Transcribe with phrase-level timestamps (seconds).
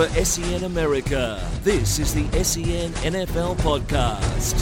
[0.00, 4.58] For SEN America, this is the SEN NFL Podcast.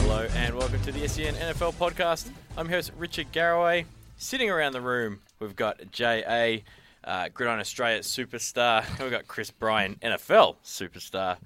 [0.00, 2.28] Hello and welcome to the SEN NFL podcast.
[2.56, 3.86] I'm host Richard Garraway.
[4.16, 6.64] Sitting around the room, we've got J.A.,
[7.04, 8.84] uh, Gridiron Australia superstar.
[9.00, 11.36] We've got Chris Bryan, NFL superstar.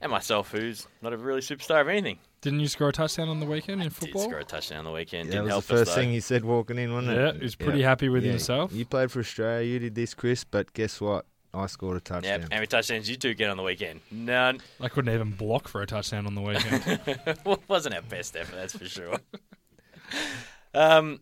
[0.00, 2.18] And myself, who's not a really superstar of anything.
[2.40, 4.22] Didn't you score a touchdown on the weekend in Did football?
[4.22, 5.26] score a touchdown on the weekend.
[5.26, 7.28] Yeah, Didn't that help was the first us, thing he said walking in, wasn't Yeah,
[7.28, 7.36] it?
[7.36, 8.72] he was pretty happy with himself.
[8.72, 11.26] You played for Australia, you did this, Chris, but guess what?
[11.54, 12.40] I scored a touchdown.
[12.40, 12.52] Yep.
[12.52, 14.00] How many touchdowns did you two get on the weekend?
[14.10, 14.60] None.
[14.80, 17.38] I couldn't even block for a touchdown on the weekend.
[17.44, 19.16] well, wasn't our best effort, that's for sure.
[20.74, 21.20] um,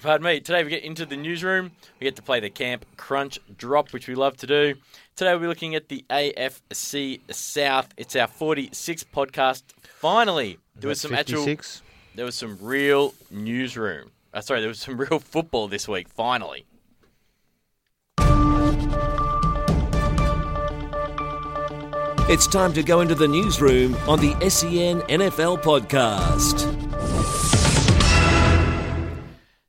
[0.00, 0.40] pardon me.
[0.40, 1.72] Today we get into the newsroom.
[2.00, 4.74] We get to play the Camp Crunch Drop, which we love to do.
[5.16, 7.88] Today we're looking at the AFC South.
[7.96, 9.62] It's our 46th podcast.
[9.82, 11.82] Finally, there was That's some actual, 56.
[12.14, 14.10] there was some real newsroom.
[14.32, 16.08] Uh, sorry, there was some real football this week.
[16.08, 16.66] Finally.
[22.26, 26.64] It's time to go into the newsroom on the SEN NFL Podcast.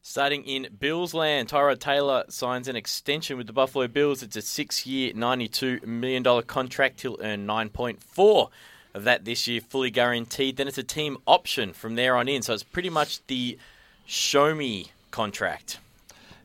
[0.02, 4.24] Starting in Bills land, Tyrod Taylor signs an extension with the Buffalo Bills.
[4.24, 7.02] It's a six-year, $92 million contract.
[7.02, 8.50] He'll earn 9.4
[8.94, 10.56] of that this year, fully guaranteed.
[10.56, 12.42] Then it's a team option from there on in.
[12.42, 13.60] So it's pretty much the
[14.06, 15.80] show me contract.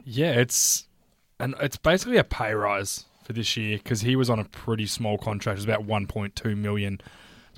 [0.04, 0.86] yeah, it's
[1.38, 4.86] and it's basically a pay rise for this year because he was on a pretty
[4.86, 5.56] small contract.
[5.56, 7.00] It was about 1.2 million.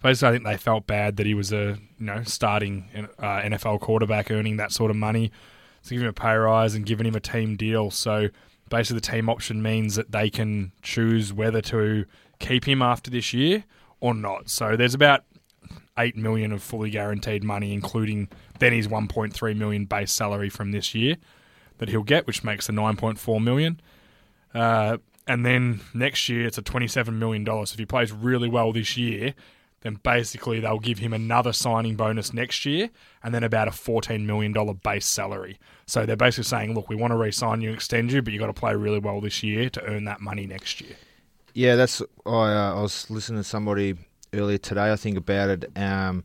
[0.02, 3.80] Basically, I think they felt bad that he was a you know starting uh, NFL
[3.80, 5.32] quarterback earning that sort of money.
[5.80, 7.90] So giving him a pay rise and giving him a team deal.
[7.90, 8.28] So
[8.68, 12.04] basically, the team option means that they can choose whether to
[12.38, 13.64] keep him after this year
[14.00, 14.50] or not.
[14.50, 15.24] So there's about
[15.98, 18.28] eight million of fully guaranteed money, including
[18.58, 21.16] then his 1.3 million base salary from this year
[21.78, 23.80] that he'll get, which makes the 9.4 million.
[24.54, 27.70] Uh, and then next year it's a 27 million dollars.
[27.70, 29.34] So if he plays really well this year,
[29.82, 32.90] then basically they'll give him another signing bonus next year,
[33.22, 35.58] and then about a 14 million dollar base salary.
[35.86, 38.46] So they're basically saying, look, we want to re-sign you, extend you, but you've got
[38.46, 40.96] to play really well this year to earn that money next year.
[41.54, 42.00] Yeah, that's.
[42.24, 43.96] I, uh, I was listening to somebody
[44.32, 45.64] earlier today, I think, about it.
[45.76, 46.24] Um,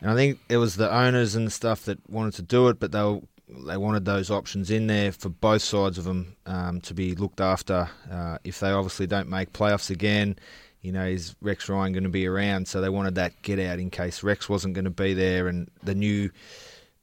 [0.00, 2.92] and I think it was the owners and stuff that wanted to do it, but
[2.92, 6.94] they were, they wanted those options in there for both sides of them um, to
[6.94, 7.88] be looked after.
[8.10, 10.36] Uh, if they obviously don't make playoffs again,
[10.82, 12.68] you know, is Rex Ryan going to be around?
[12.68, 15.70] So they wanted that get out in case Rex wasn't going to be there, and
[15.82, 16.30] the new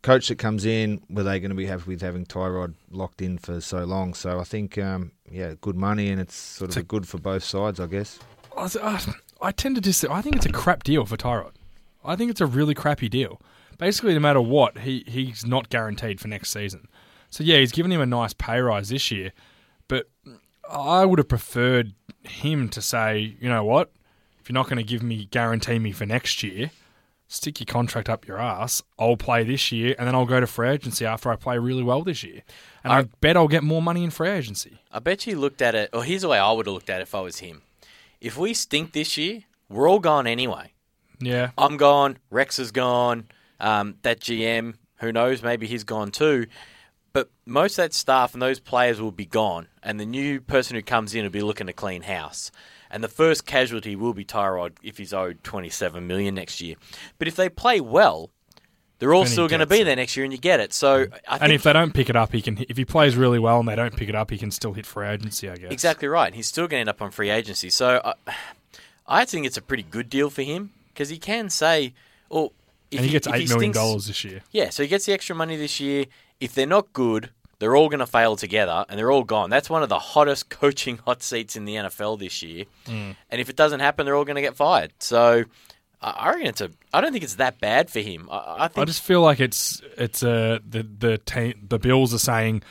[0.01, 3.38] coach that comes in, were they going to be happy with having Tyrod locked in
[3.38, 4.13] for so long?
[4.13, 7.79] So I think, um, yeah, good money, and it's sort of good for both sides,
[7.79, 8.19] I guess.
[8.55, 9.00] I,
[9.41, 11.53] I tend to just I think it's a crap deal for Tyrod.
[12.03, 13.41] I think it's a really crappy deal.
[13.78, 16.88] Basically, no matter what, he he's not guaranteed for next season.
[17.30, 19.34] So yeah, he's given him a nice pay rise this year,
[19.88, 20.09] but
[20.69, 21.94] I would have preferred
[22.24, 23.91] him to say, you know what,
[24.40, 26.72] if you're not going to give me guarantee me for next year,
[27.28, 28.81] stick your contract up your ass.
[28.97, 31.84] I'll play this year, and then I'll go to free agency after I play really
[31.84, 32.44] well this year,
[32.84, 34.80] and I, bet I'll get more money in free agency.
[34.91, 37.00] I bet you looked at it, or here's the way I would have looked at
[37.00, 37.64] it if I was him.
[38.22, 40.74] If we stink this year, we're all gone anyway.
[41.19, 42.18] Yeah, I'm gone.
[42.30, 43.28] Rex is gone.
[43.59, 46.47] Um, that GM, who knows, maybe he's gone too.
[47.13, 50.75] But most of that staff and those players will be gone, and the new person
[50.75, 52.51] who comes in will be looking to clean house.
[52.91, 56.75] And the first casualty will be Tyrod if he's owed 27 million next year.
[57.17, 58.31] But if they play well,
[58.99, 59.84] they're all still going to be it.
[59.84, 60.73] there next year, and you get it.
[60.73, 62.63] So I and if they don't pick it up, he can.
[62.69, 64.85] If he plays really well and they don't pick it up, he can still hit
[64.85, 65.49] free agency.
[65.49, 66.34] I guess Exactly right.
[66.34, 67.69] He's still going to end up on free agency.
[67.69, 68.34] So I,
[69.08, 71.93] I think it's a pretty good deal for him because he can say,
[72.31, 72.65] "Oh, if
[72.97, 74.42] and he gets if eight million dollars this year.
[74.52, 76.06] Yeah, so he gets the extra money this year.
[76.40, 79.50] If they're not good, they're all going to fail together and they're all gone.
[79.50, 82.66] That's one of the hottest coaching hot seats in the NFL this year.
[82.86, 83.16] Mm.
[83.30, 84.94] And if it doesn't happen, they're all going to get fired.
[85.00, 85.46] So
[86.02, 86.72] I I reckon it's a.
[86.94, 88.30] I don't think it's that bad for him.
[88.32, 92.14] I, I think I just feel like it's it's uh, the the team the Bills
[92.14, 92.64] are saying,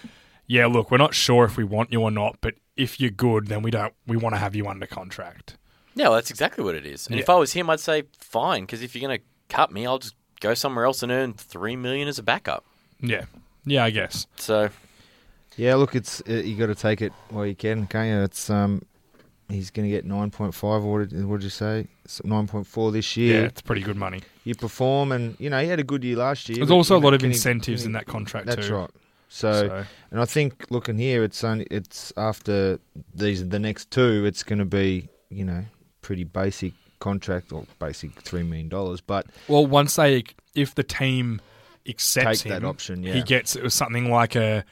[0.46, 3.48] yeah, look, we're not sure if we want you or not, but if you're good,
[3.48, 5.56] then we don't we want to have you under contract.
[5.96, 7.06] Yeah, well, that's exactly what it is.
[7.06, 9.86] And if I was him, I'd say fine, because if you're going to cut me,
[9.86, 12.64] I'll just go somewhere else and earn three million as a backup.
[13.00, 13.24] Yeah,
[13.64, 14.26] yeah, I guess.
[14.36, 14.70] So
[15.56, 18.22] Yeah, look, it's uh, you got to take it while you can, can't you?
[18.24, 18.82] It's um,
[19.48, 20.82] he's going to get nine point five.
[20.82, 21.86] What did, what did you say?
[22.24, 23.40] Nine point four this year.
[23.42, 23.46] Yeah.
[23.46, 24.22] it's pretty good money.
[24.44, 26.58] You perform, and you know he had a good year last year.
[26.58, 28.74] There's also you a know, lot of can he- incentives in that contract That's too.
[28.74, 28.90] right.
[29.28, 32.78] So, So and I think looking here, it's only it's after
[33.14, 35.64] these the next two, it's going to be you know
[36.02, 36.72] pretty basic
[37.04, 40.24] contract or basic three million dollars, but Well, once they,
[40.54, 41.40] if the team
[41.86, 43.12] accepts Take that option, yeah.
[43.12, 44.64] he gets it was something like a.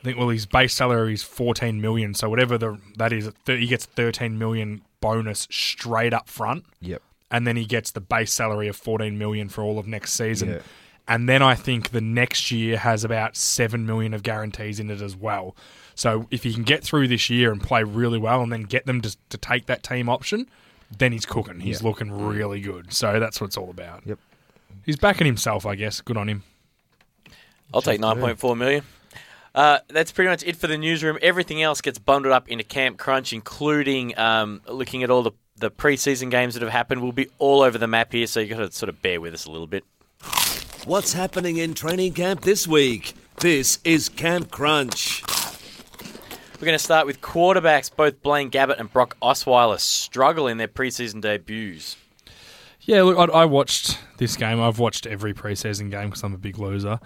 [0.00, 3.66] I think well, his base salary is fourteen million, so whatever the that is, he
[3.66, 8.68] gets thirteen million bonus straight up front, yep, and then he gets the base salary
[8.68, 10.48] of fourteen million for all of next season.
[10.48, 10.58] Yeah.
[11.08, 15.00] And then I think the next year has about seven million of guarantees in it
[15.00, 15.56] as well.
[15.94, 18.84] So if he can get through this year and play really well, and then get
[18.84, 20.48] them to, to take that team option,
[20.96, 21.60] then he's cooking.
[21.60, 21.88] He's Yeah.
[21.88, 22.92] looking really good.
[22.92, 24.02] So that's what it's all about.
[24.06, 24.18] Yep.
[24.86, 26.00] He's backing himself, I guess.
[26.00, 26.42] Good on him.
[27.74, 28.84] I'll take nine point four million.
[29.54, 31.18] Uh, that's pretty much it for the newsroom.
[31.20, 35.70] Everything else gets bundled up into Camp Crunch, including um, looking at all the the
[35.70, 37.02] preseason games that have happened.
[37.02, 39.34] We'll be all over the map here, so you got to sort of bear with
[39.34, 39.84] us a little bit.
[40.84, 43.14] What's happening in training camp this week?
[43.40, 45.22] This is Camp Crunch.
[46.58, 47.88] We're going to start with quarterbacks.
[47.94, 51.96] Both Blaine Gabbert and Brock Osweiler struggle in their preseason debuts.
[52.80, 54.60] Yeah, look, I, I watched this game.
[54.60, 56.98] I've watched every preseason game because I'm a big loser.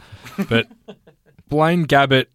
[0.49, 0.69] But
[1.51, 2.29] Blaine Gabbert,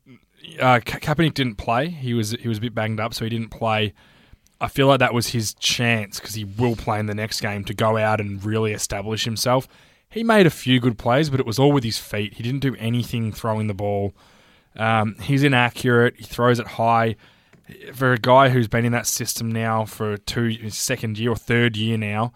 [0.60, 1.90] uh, Ka- Kaepernick didn't play.
[1.90, 3.96] He was he was a bit banged up, so he didn't play.
[4.62, 7.64] I feel like that was his chance because he will play in the next game
[7.66, 9.68] to go out and really establish himself.
[10.08, 12.36] He made a few good plays, but it was all with his feet.
[12.36, 14.14] He didn't do anything throwing the ball.
[14.78, 16.16] Um, he's inaccurate.
[16.18, 17.16] He throws it high.
[17.94, 21.36] For a guy who's been in that system now for two his second year or
[21.36, 22.32] third year now,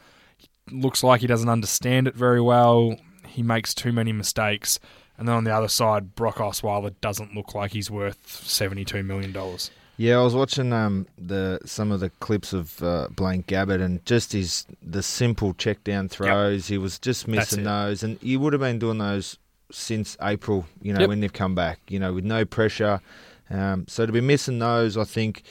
[0.69, 2.97] looks like he doesn't understand it very well.
[3.27, 4.79] He makes too many mistakes.
[5.17, 9.31] And then on the other side, Brock Osweiler doesn't look like he's worth seventy-two million
[9.31, 9.71] dollars.
[9.97, 14.03] Yeah, I was watching um the some of the clips of uh, Blaine Gabbert and
[14.05, 16.67] just his the simple check down throws.
[16.67, 19.37] He was just missing those, and he would have been doing those
[19.71, 20.65] since April.
[20.81, 21.09] You know Yep.
[21.09, 21.79] when they've come back.
[21.87, 23.01] You know with no pressure.
[23.49, 25.43] Um, so to be missing those, I think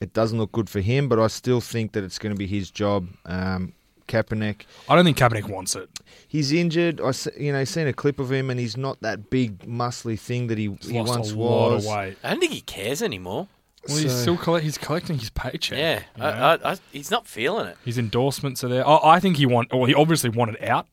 [0.00, 1.08] it doesn't look good for him.
[1.08, 3.08] But I still think that it's going to be his job.
[3.26, 3.72] Um,
[4.08, 5.88] Kaepernick, I don't think Kaepernick wants it.
[6.28, 7.00] he's injured.
[7.00, 10.48] I you know seen a clip of him, and he's not that big muscly thing
[10.48, 11.86] that he He's he lost once a lot was.
[11.86, 12.16] of weight.
[12.22, 13.48] I don't think he cares anymore.
[13.88, 15.78] Well, he's still collect, he's collecting his paycheck.
[15.78, 16.28] Yeah, you know?
[16.28, 17.76] I, I, I, he's not feeling it.
[17.84, 18.86] his endorsements are there.
[18.86, 19.72] I, I think he want.
[19.72, 20.86] Well, he obviously wanted out,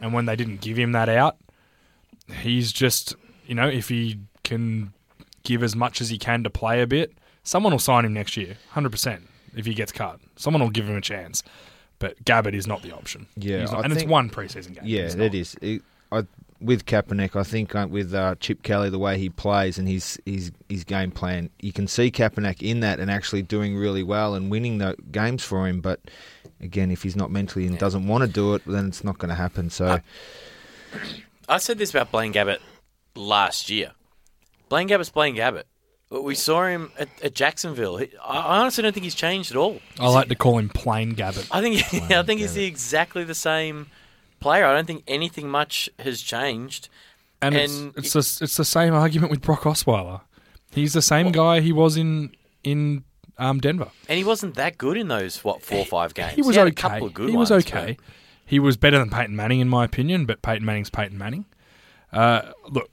[0.00, 1.36] and when they didn't give him that out,
[2.32, 3.14] he's just
[3.46, 4.92] you know if he can
[5.42, 7.12] give as much as he can to play a bit,
[7.44, 9.26] someone will sign him next year, hundred percent.
[9.56, 11.42] If he gets cut, someone will give him a chance.
[11.98, 13.26] But Gabbert is not the option.
[13.36, 14.84] Yeah, not- and it's one preseason game.
[14.84, 15.54] Yeah, it is.
[15.60, 16.24] It, I,
[16.60, 20.18] with Kaepernick, I think uh, with uh, Chip Kelly, the way he plays and his,
[20.26, 24.34] his his game plan, you can see Kaepernick in that and actually doing really well
[24.34, 25.80] and winning the games for him.
[25.80, 26.00] But
[26.60, 29.30] again, if he's not mentally and doesn't want to do it, then it's not going
[29.30, 29.68] to happen.
[29.70, 29.98] So Uh,
[31.50, 32.58] I said this about Blaine Gabbert
[33.14, 33.92] last year.
[34.68, 35.64] Blaine Gabbert's Blaine Gabbert.
[36.10, 37.96] We saw him at, at Jacksonville.
[37.98, 39.80] He- I honestly don't think he's changed at all.
[39.98, 41.48] I like to call him plain Gabbert.
[41.50, 43.88] I think I think he's the exactly the same
[44.40, 44.64] player.
[44.64, 46.88] I don't think anything much has changed.
[47.42, 50.20] And, And it's it's the, it's the same argument with Brock Osweiler.
[50.72, 53.04] He's the same guy he was in in
[53.38, 53.88] um, Denver.
[54.08, 56.34] And he wasn't that good in those what four or five games.
[56.34, 56.72] He was had okay.
[56.72, 57.96] A couple of good he was ones, okay.
[57.98, 58.04] but-
[58.50, 61.44] He was better than Peyton Manning in my opinion, but Peyton Manning's Peyton Manning.
[62.12, 62.90] Uh, look,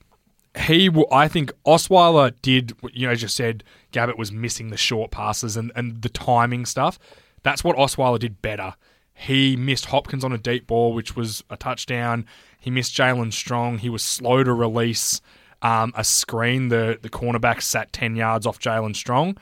[0.55, 0.85] he.
[0.85, 2.73] w- I think Osweiler did.
[2.93, 6.67] You know, as you said, Gabbert was missing the short passes and and the timing
[6.67, 6.99] stuff.
[7.41, 8.75] That's what Osweiler did better.
[9.15, 12.27] He missed Hopkins on a deep ball, which was a touchdown.
[12.59, 13.79] He missed Jaelen Strong.
[13.79, 15.21] He was slow to release
[15.63, 16.67] um, a screen.
[16.67, 19.37] The the cornerback sat ten yards off Jaelen Strong.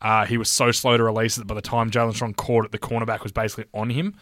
[0.00, 2.70] Uh, he was so slow to release that by the time Jaelen Strong caught it,
[2.70, 4.14] the cornerback was basically on him.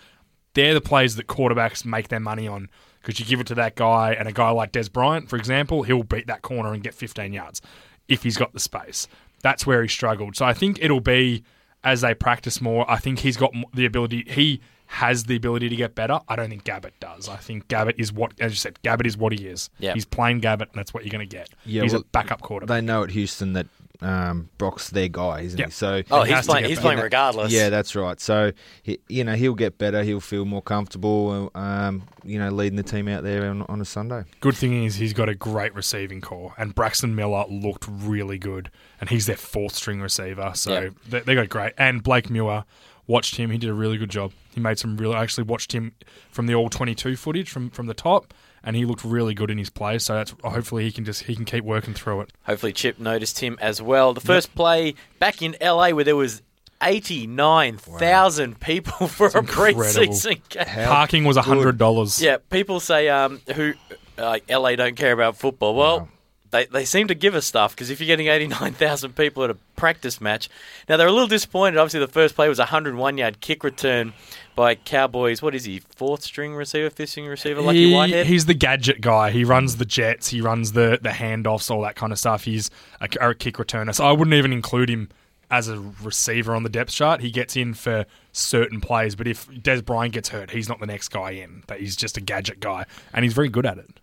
[0.54, 2.68] They're the plays that quarterbacks make their money on
[3.00, 5.82] because you give it to that guy, and a guy like Dez Bryant, for example,
[5.82, 7.60] he'll beat that corner and get 15 yards
[8.08, 9.06] if he's got the space.
[9.42, 10.36] That's where he struggled.
[10.36, 11.44] So I think it'll be
[11.82, 12.90] as they practice more.
[12.90, 14.24] I think he's got the ability.
[14.28, 16.20] He has the ability to get better.
[16.28, 17.28] I don't think Gabbert does.
[17.28, 19.68] I think Gabbert is what, as you said, Gabbert is what he is.
[19.78, 19.94] Yeah.
[19.94, 21.50] He's playing Gabbert, and that's what you're going to get.
[21.66, 22.74] Yeah, he's well, a backup quarterback.
[22.74, 23.66] they know at Houston that
[24.00, 25.66] um, Brock's their guy, isn't Yeah.
[25.66, 25.70] he?
[25.72, 26.66] So Oh, he's playing.
[26.66, 26.80] He's better.
[26.86, 27.52] playing regardless.
[27.52, 28.20] Yeah, that's right.
[28.20, 30.02] So he, you know he'll get better.
[30.02, 31.50] He'll feel more comfortable.
[31.54, 34.24] Um, you know, leading the team out there on, on a Sunday.
[34.40, 38.70] Good thing is he's got a great receiving core, and Braxton Miller looked really good,
[39.00, 40.88] and he's their fourth string receiver, so Yeah.
[41.08, 41.72] they, they got great.
[41.78, 42.64] And Blake Muir
[43.06, 43.50] watched him.
[43.50, 44.32] He did a really good job.
[44.54, 45.12] He made some real.
[45.12, 45.92] I actually watched him
[46.30, 48.32] from the all 22 footage from from the top,
[48.64, 49.98] and he looked really good in his play.
[49.98, 52.32] So that's hopefully he can just he can keep working through it.
[52.44, 54.14] Hopefully, Chip noticed him as well.
[54.14, 56.42] The first play back in LA where there was
[56.82, 59.82] 89,000 people for a incredible.
[59.82, 60.64] preseason game.
[60.86, 62.20] Parking was hundred dollars.
[62.20, 63.74] Yeah, people say um, who
[64.16, 65.74] like LA don't care about football.
[65.74, 66.08] Well,
[66.54, 69.56] they, they seem to give us stuff because if you're getting 89,000 people at a
[69.76, 70.48] practice match,
[70.88, 71.76] now they're a little disappointed.
[71.78, 74.12] Obviously, the first play was a 101 yard kick return
[74.54, 75.42] by Cowboys.
[75.42, 75.80] What is he?
[75.80, 78.26] Fourth string receiver, fifth string receiver, Lucky He- Whitehead.
[78.26, 79.32] he's the gadget guy.
[79.32, 80.28] He runs the jets.
[80.28, 82.44] He runs the the handoffs, all that kind of stuff.
[82.44, 82.70] He's
[83.00, 83.92] a, a kick returner.
[83.92, 85.08] So I wouldn't even include him
[85.50, 87.20] as a receiver on the depth chart.
[87.20, 90.86] He gets in for certain plays, but if Dez Bryant gets hurt, he's not the
[90.86, 91.64] next guy in.
[91.78, 94.00] He's just a gadget guy, and he's very good at it.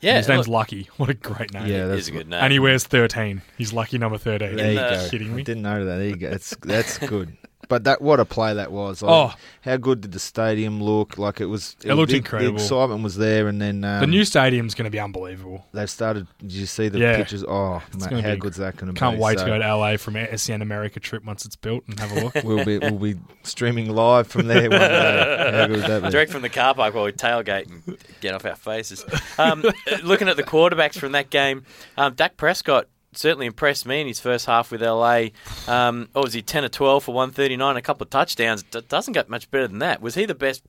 [0.00, 0.88] Yeah, His name's look, Lucky.
[0.96, 1.66] What a great name!
[1.66, 2.40] Yeah, it that's is a good name.
[2.42, 3.42] and he wears thirteen.
[3.56, 4.56] He's lucky number thirteen.
[4.56, 5.08] There you go.
[5.10, 5.42] Kidding me?
[5.42, 5.96] I didn't know that.
[5.96, 6.30] There you go.
[6.30, 7.36] That's that's good.
[7.68, 9.02] But that what a play that was.
[9.02, 9.34] Like, Oh.
[9.60, 11.18] how good did the stadium look?
[11.18, 11.76] Like it was.
[11.84, 12.56] It looked the- incredible.
[12.56, 15.66] The excitement was there, and then um, the new stadium's going to be unbelievable.
[15.74, 16.26] They've started.
[16.38, 17.16] Did you see the Yeah.
[17.16, 17.44] pictures?
[17.44, 18.98] Oh, mate, how be- good's that going to be?
[18.98, 22.00] Can't wait So to go to LA from SEN America trip once it's built and
[22.00, 22.34] have a look.
[22.44, 25.50] We'll be we'll be streaming live from there one day.
[25.58, 26.10] How good would that be?
[26.10, 29.04] Direct from the car park while we tailgate and get off our faces.
[29.36, 29.62] Um,
[30.02, 31.64] looking at the quarterbacks from that game,
[31.98, 32.86] um, Dak Prescott
[33.18, 35.28] certainly impressed me in his first half with LA.
[35.66, 38.62] Um, what was he, 10 or 12 for 139, a couple of touchdowns.
[38.62, 40.00] D- doesn't get much better than that.
[40.00, 40.62] Was he the best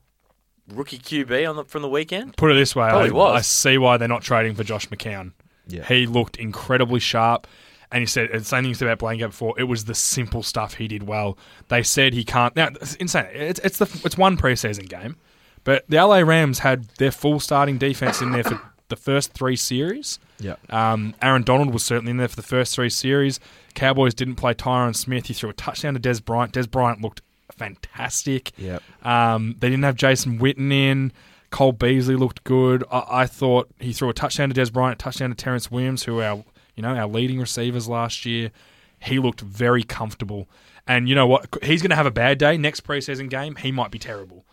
[0.68, 2.36] rookie QB on the, from the weekend?
[2.36, 3.36] Put it this way, I, was.
[3.36, 5.32] I see why they're not trading for Josh McCown.
[5.68, 5.84] Yeah.
[5.84, 7.46] He looked incredibly sharp.
[7.92, 10.44] And he said, and same thing you said about Blanket before, it was the simple
[10.44, 11.36] stuff he did well.
[11.68, 12.54] They said he can't.
[12.54, 13.26] Now, it's insane.
[13.32, 15.16] It's, it's, the, it's one preseason game,
[15.64, 19.56] but the LA Rams had their full starting defense in there for the first three
[19.56, 20.20] series.
[20.40, 20.56] Yeah.
[20.68, 23.40] Um, Aaron Donald was certainly in there for the first three series.
[23.74, 25.26] Cowboys didn't play Tyron Smith.
[25.26, 26.52] He threw a touchdown to Dez Bryant.
[26.52, 28.52] Dez Bryant looked fantastic.
[28.58, 28.82] Yep.
[29.02, 31.12] Um, they didn't have Jason Witten in.
[31.50, 32.84] Cole Beasley looked good.
[32.90, 36.04] I, I thought he threw a touchdown to Dez Bryant, a touchdown to Terrance Williams,
[36.04, 36.44] who are our
[36.76, 38.50] you know our leading receivers last year.
[39.00, 40.48] He looked very comfortable.
[40.86, 41.46] And you know what?
[41.62, 43.56] He's going to have a bad day next preseason game.
[43.56, 44.44] He might be terrible.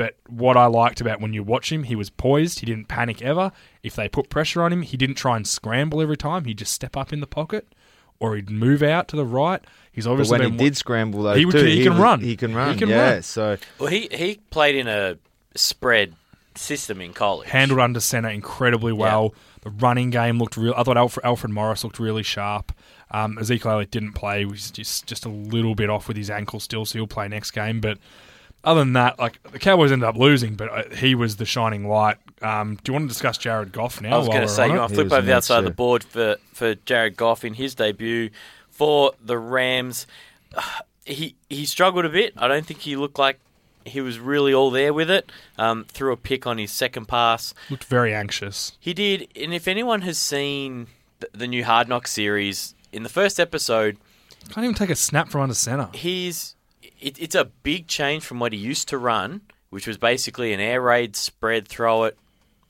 [0.00, 2.60] But what I liked about when you watch him, he was poised.
[2.60, 3.52] He didn't panic ever.
[3.82, 6.46] If they put pressure on him, he didn't try and scramble every time.
[6.46, 7.66] He'd just step up in the pocket
[8.18, 9.62] or he'd move out to the right.
[9.92, 12.00] He's But obviously when he been did scramble, though, He would- too, he can was-
[12.00, 12.20] run.
[12.20, 12.78] He can He run.
[12.78, 13.10] can yeah.
[13.12, 13.22] run.
[13.22, 15.18] So Well, he, he played in a
[15.54, 16.14] spread
[16.54, 17.48] system in college.
[17.50, 19.34] handled under center incredibly well.
[19.62, 20.72] The running game looked real.
[20.76, 22.72] I thought Alfred, Alfred Morris looked really sharp.
[23.10, 26.30] Um, Ezekiel Elliott didn't play; he was just just a little bit off with his
[26.30, 27.78] ankle still, so he'll play next game.
[27.80, 27.98] But
[28.64, 31.88] other than that, like the Cowboys ended up losing, but uh, he was the shining
[31.88, 32.16] light.
[32.42, 34.14] Um, do you want to discuss Jared Goff now?
[34.14, 34.78] I was going to say, on you it?
[34.80, 37.54] want to flip over the nuts, outside of the board for, for Jared Goff in
[37.54, 38.30] his debut
[38.70, 40.06] for the Rams.
[41.06, 42.34] He he struggled a bit.
[42.36, 43.40] I don't think he looked like
[43.84, 45.32] he was really all there with it.
[45.58, 47.52] Um, threw a pick on his second pass.
[47.70, 48.76] looked very anxious.
[48.78, 50.86] He did, and if anyone has seen
[51.18, 53.96] the, the new Hard Knock series, in the first episode,
[54.50, 55.88] Can't even take a snap from under center.
[55.94, 56.54] he's
[57.00, 60.60] it, it's a big change from what he used to run, which was basically an
[60.60, 62.18] air raid spread throw it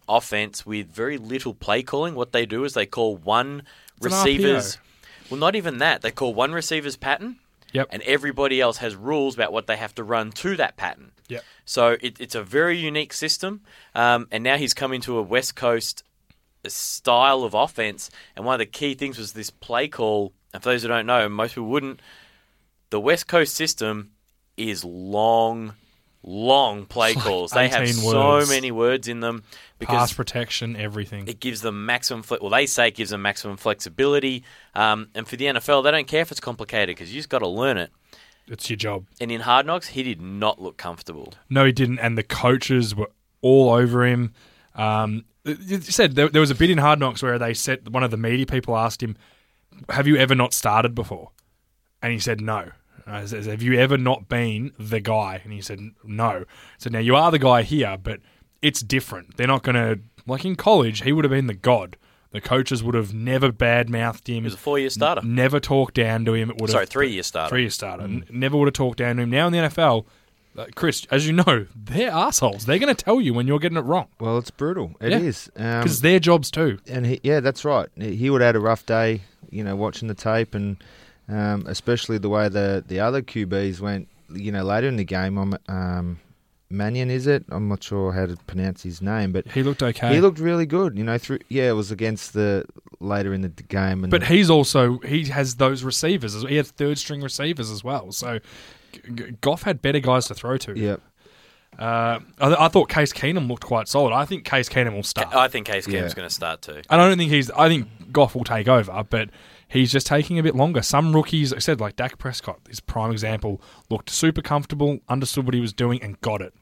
[0.08, 2.14] offense with very little play calling.
[2.14, 3.62] What they do is they call one
[3.96, 4.78] It's receivers.
[5.30, 6.02] Well, not even that.
[6.02, 7.36] They call one receiver's pattern,
[7.72, 7.88] Yep.
[7.90, 11.12] and everybody else has rules about what they have to run to that pattern.
[11.28, 11.44] Yep.
[11.64, 13.60] So it, it's a very unique system,
[13.94, 16.02] um, and now he's come into a West Coast
[16.66, 18.10] style of offense.
[18.36, 20.32] And one of the key things was this play call.
[20.52, 22.00] And for those who don't know, most people wouldn't.
[22.90, 24.10] The West Coast system
[24.68, 25.74] is long,
[26.22, 27.50] long play like calls.
[27.52, 29.42] They have 18 so many words in them
[29.78, 31.26] because Pass protection, everything.
[31.28, 32.22] it gives them maximum.
[32.22, 34.44] Fle- well, they say it gives them maximum flexibility.
[34.74, 37.38] Um, and for the NFL, they don't care if it's complicated because you just got
[37.40, 37.90] to learn it.
[38.46, 39.06] It's your job.
[39.20, 41.34] And in Hard Knocks, he did not look comfortable.
[41.48, 42.00] No, he didn't.
[42.00, 43.10] And the coaches were
[43.42, 44.34] all over him.
[44.74, 48.02] Um, you said there, there was a bit in Hard Knocks where they said one
[48.02, 49.16] of the media people asked him,
[49.88, 51.30] "Have you ever not started before?"
[52.02, 52.70] And he said, "No."
[53.06, 55.40] I said, Have you ever not been the guy?
[55.44, 56.44] And he said, "No."
[56.78, 58.20] So now you are the guy here, but
[58.62, 59.36] it's different.
[59.36, 61.02] They're not going to like in college.
[61.02, 61.96] He would have been the god.
[62.32, 64.36] The coaches would have never bad mouthed him.
[64.36, 65.22] He was a four-year starter.
[65.24, 66.50] Never talked down to him.
[66.50, 67.48] It would Sorry, have three-year starter.
[67.48, 68.04] Three year starter.
[68.04, 69.30] N- Never would have talked down to him.
[69.30, 70.04] Now in the NFL,
[70.56, 72.66] uh, Chris, as you know, they're assholes.
[72.66, 74.92] They're going to tell you when you're getting it wrong well, it's brutal.
[75.00, 75.18] It Yeah.
[75.18, 75.50] is.
[75.56, 76.78] Um, because their jobs too.
[76.86, 77.88] and he, yeah, that's right.
[77.96, 80.76] He would have had a rough day, you know, watching the tape, and
[81.30, 84.08] um, especially the way the the other QBs went.
[84.32, 86.20] You know, later in the game, I'm, um,
[86.70, 87.44] Mannion is it?
[87.50, 90.14] I'm not sure how to pronounce his name, but He looked okay.
[90.14, 90.96] he looked really good.
[90.96, 92.64] You know, through yeah, it was against the
[93.00, 96.40] later in the game, and but he's also he has those receivers.
[96.42, 98.12] He had third string receivers as well.
[98.12, 98.38] So
[99.40, 100.78] Goff had better guys to throw to.
[100.78, 101.00] Yep.
[101.78, 104.12] Uh, I, I thought Case Keenum looked quite solid.
[104.12, 105.34] I think Case Keenum will start.
[105.34, 106.14] I think Case Keenum's Yeah.
[106.14, 106.82] going to start too.
[106.90, 107.50] And I don't think he's.
[107.50, 109.30] I think Goff will take over, but
[109.70, 110.82] he's just taking a bit longer.
[110.82, 115.46] Some rookies, like I said, like Dak Prescott, his prime example, looked super comfortable, understood
[115.46, 116.54] what he was doing, and got it.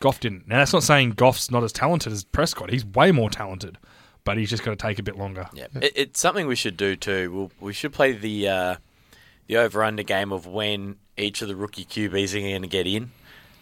[0.00, 0.48] Goff didn't.
[0.48, 2.70] Now that's not saying Goff's not as talented as Prescott.
[2.70, 3.78] He's way more talented,
[4.24, 5.46] but he's just got to take a bit longer.
[5.52, 7.30] Yeah, it, it's something we should do too.
[7.32, 8.76] We'll, we should play the uh,
[9.46, 12.86] the over under game of when each of the rookie QBs are going to get
[12.86, 13.12] in.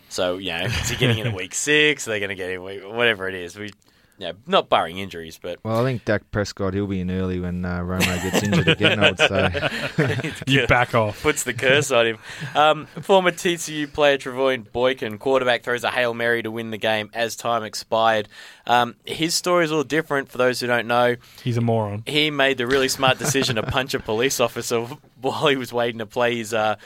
[0.08, 2.06] So you know, is he getting in at week six?
[2.06, 3.58] Are they going to get in week whatever it is?
[3.58, 3.72] We,
[4.18, 7.64] yeah, not barring injuries, but Well, I think Dak Prescott he'll be in early when
[7.64, 9.02] uh, Romo gets injured again.
[9.02, 10.32] I would say.
[10.46, 11.22] You back off.
[11.22, 12.18] puts the curse on him.
[12.54, 17.10] Um, former TCU player Trevone Boykin, quarterback, throws a hail mary to win the game
[17.14, 18.28] as time expired.
[18.66, 21.16] Um, his story is a little different for those who don't know.
[21.42, 22.04] He's a moron.
[22.06, 24.82] he made the really smart decision to punch a police officer
[25.20, 26.76] while he was waiting to play his uh,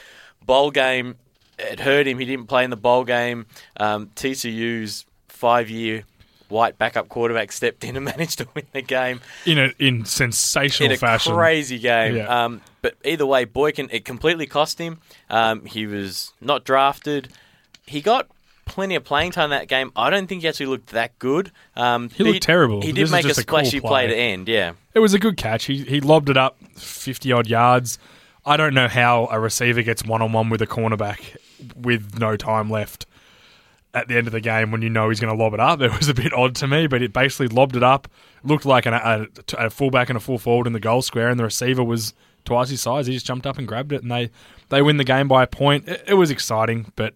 [0.45, 1.15] bowl game.
[1.59, 2.19] It hurt him.
[2.19, 3.45] He didn't play in the bowl game.
[3.79, 6.03] Um, TCU's five-year
[6.49, 10.91] white backup quarterback stepped in and managed to win the game In a in sensational
[10.91, 11.33] in a fashion.
[11.33, 12.15] crazy game.
[12.15, 12.45] Yeah.
[12.45, 14.99] Um, but either way, Boykin it completely cost him.
[15.29, 17.29] Um, he was not drafted.
[17.85, 18.27] He got
[18.65, 19.91] plenty of playing time that game.
[19.95, 21.51] I don't think he actually looked that good.
[21.75, 22.81] Um, He looked terrible.
[22.81, 23.89] He did is make a a cool splashy play.
[23.89, 24.07] play.
[24.07, 24.47] to end.
[24.49, 24.73] Yeah.
[24.93, 25.65] It was a good catch.
[25.65, 27.97] He he lobbed it up fifty odd yards.
[28.45, 31.35] I don't know how a receiver gets one on one with a cornerback
[31.75, 33.05] with no time left
[33.97, 35.81] at the end of the game when you know he's going to lob it up.
[35.87, 38.07] It was a bit odd to me, but it basically lobbed it up.
[38.43, 39.27] Looked like an, a,
[39.57, 42.13] a fullback and a full forward in the goal square, and the receiver was
[42.45, 43.07] twice his size.
[43.07, 44.29] He just jumped up and grabbed it, and they
[44.69, 45.87] they win the game by a point.
[45.87, 47.13] It, it was exciting, but.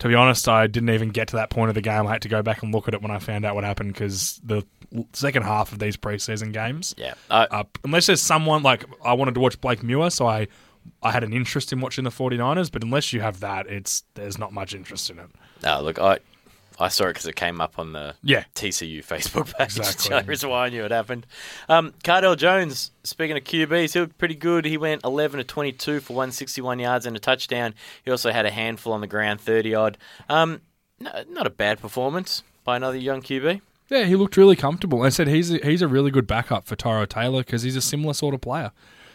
[0.00, 2.08] To be honest, I didn't even get to that point of the game.
[2.08, 3.92] I had to go back and look at it when I found out what happened
[3.92, 4.64] because the
[5.12, 7.14] second half of these preseason games, Yeah.
[7.30, 7.62] Uh.
[7.84, 10.48] Unless there's someone like I wanted to watch Blake Muir, so I
[11.02, 14.38] I had an interest in watching the 49ers, but unless you have that, it's there's
[14.38, 15.26] not much interest in it.
[15.62, 16.18] no, look, I
[16.80, 18.44] I saw it because it came up on the Yeah.
[18.56, 19.66] TCU Facebook page.
[19.76, 20.08] Exactly.
[20.08, 21.24] the only reason why I knew it happened.
[21.68, 24.64] Um, Cardale Jones, speaking of QBs, he looked pretty good.
[24.64, 27.74] He went 11 to 22 for 161 yards and a touchdown.
[28.04, 29.98] He also had a handful on the ground, 30 odd.
[30.28, 30.62] Um,
[30.98, 33.60] no, not a bad performance by another young QB.
[33.88, 35.02] Yeah, he looked really comfortable.
[35.02, 37.82] I said he's a, he's a really good backup for Tyrod Taylor because he's a
[37.82, 38.72] similar sort of player.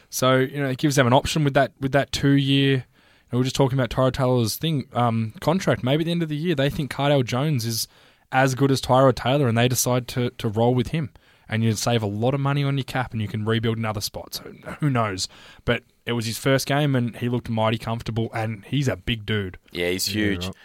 [0.09, 2.85] So you know, it gives them an option with that with that two year.
[3.31, 5.83] we are just talking about Tyrod Taylor's thing um, contract.
[5.83, 7.87] Maybe at the end of the year, they think Cardale Jones is
[8.31, 11.11] as good as Tyrod Taylor, and they decide to to roll with him.
[11.51, 14.01] And you save a lot of money on your cap, and you can rebuild another
[14.01, 14.35] spot.
[14.35, 15.27] So Who- Who knows?
[15.65, 18.29] But it was his first game, and he looked mighty comfortable.
[18.35, 19.57] And he's a big dude.
[19.71, 20.45] Yeah, he's huge.
[20.45, 20.55] right.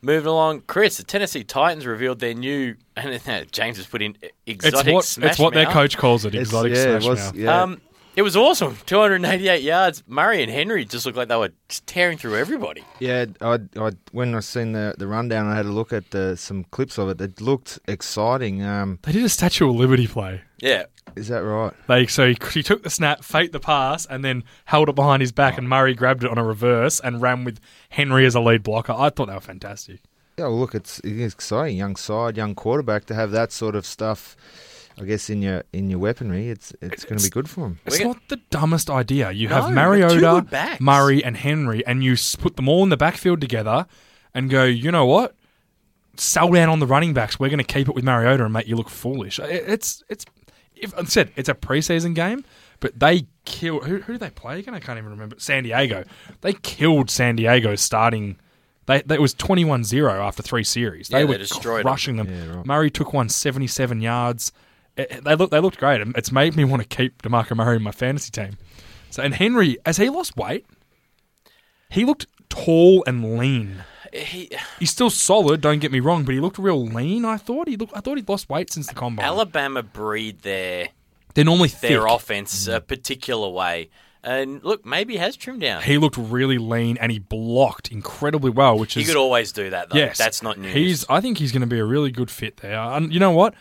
[0.00, 3.20] Moving along, Chris, the Tennessee Titans revealed their new, and
[3.52, 4.32] James has put in It's
[4.66, 6.34] exotic what smash it's what their coach calls it.
[6.34, 7.34] It's- Exotic yeah, smash it was, mouth.
[7.36, 7.62] yeah.
[7.62, 7.80] Um,
[8.14, 8.76] it was awesome.
[8.86, 10.02] 288 yards.
[10.06, 12.84] Murray and Henry just looked like they were just tearing through everybody.
[12.98, 16.36] Yeah, I, I when I seen the the rundown, I had a look at the,
[16.36, 17.20] some clips of it.
[17.20, 18.62] It looked exciting.
[18.62, 20.42] Um, They did a Statue of Liberty play.
[20.58, 20.84] Yeah.
[21.16, 21.72] is that right?
[21.88, 25.20] Like, so he, he took the snap, faked the pass, and then held it behind
[25.20, 28.40] his back, and Murray grabbed it on a reverse and ran with Henry as a
[28.40, 28.92] lead blocker.
[28.92, 30.00] I thought they were fantastic.
[30.38, 31.76] Yeah, look, it's, it's exciting.
[31.76, 34.36] Young side, young quarterback to have that sort of stuff.
[35.00, 37.78] I guess in your in your weaponry, it's it's going to be good for him.
[37.86, 39.30] It's We're not the dumbest idea.
[39.30, 40.80] You No, have we've Mariota, backs.
[40.80, 43.86] Murray, and Henry, and you s- put them all in the backfield together,
[44.34, 44.64] and go.
[44.64, 45.34] You know what?
[46.16, 47.40] Sell down on the running backs.
[47.40, 49.38] We're going to keep it with Mariota and make you look foolish.
[49.38, 50.24] It- It's it's.
[50.76, 52.44] If I said it's a preseason game,
[52.80, 53.84] but they killed.
[53.86, 54.74] Who, who did they play again?
[54.74, 55.36] I can't even remember.
[55.38, 56.04] San Diego.
[56.40, 58.36] They killed San Diego starting.
[58.86, 61.06] They, they, it was 21-0 after three series.
[61.06, 61.82] They Yeah, were they destroyed 'em.
[61.84, 62.28] crushing them.
[62.28, 62.66] Yeah, right.
[62.66, 64.50] Murray took one 77 yards.
[64.96, 66.00] It- they look they looked great.
[66.16, 68.58] It's made me want to keep Demarco Murray in my fantasy team.
[69.10, 70.66] So and Henry, as he lost weight,
[71.90, 73.84] he looked tall and lean.
[74.12, 75.60] He, He's still solid.
[75.62, 77.24] Don't get me wrong, but he looked real lean.
[77.24, 77.96] I thought he looked.
[77.96, 79.24] I thought he'd lost weight since the combine.
[79.24, 80.88] Alabama breed their
[81.34, 81.88] They're normally thick.
[81.90, 83.88] their offense a particular way.
[84.24, 85.82] And look, maybe he has trimmed down.
[85.82, 89.70] He looked really lean and he blocked incredibly well, which He is could always do
[89.70, 89.96] that, though.
[89.96, 90.72] yes, That's not news.
[90.74, 91.04] He's.
[91.08, 92.78] I think he's going to be a really good fit there.
[92.78, 93.54] And you know what?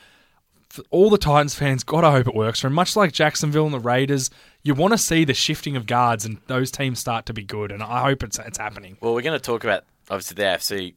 [0.90, 2.74] All the Titans fans, God, I hope it works for him.
[2.74, 4.30] Much like Jacksonville and the Raiders,
[4.64, 7.72] you want to see the shifting of guards and those teams start to be good.
[7.72, 8.98] And I hope it's it's happening.
[9.02, 10.94] well, we're going to talk about, obviously, the AFC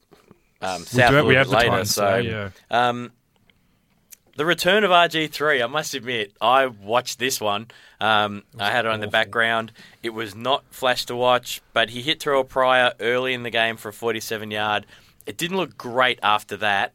[0.61, 1.71] um, We, South do, we have the later.
[1.71, 2.51] Titans, so, yeah.
[2.71, 3.13] Um,
[4.37, 7.69] the return of RG3, I must admit, I watched this one.
[8.01, 9.71] Um, I had it on the background.
[10.03, 13.77] It was not flash to watch, but he hit Terrelle Pryor early in the game
[13.77, 14.87] for a 47 yard.
[15.25, 16.93] It didn't look great after that.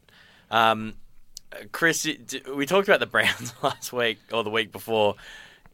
[0.50, 0.94] Um,
[1.72, 2.06] Chris,
[2.54, 5.16] we talked about the Browns last week or the week before.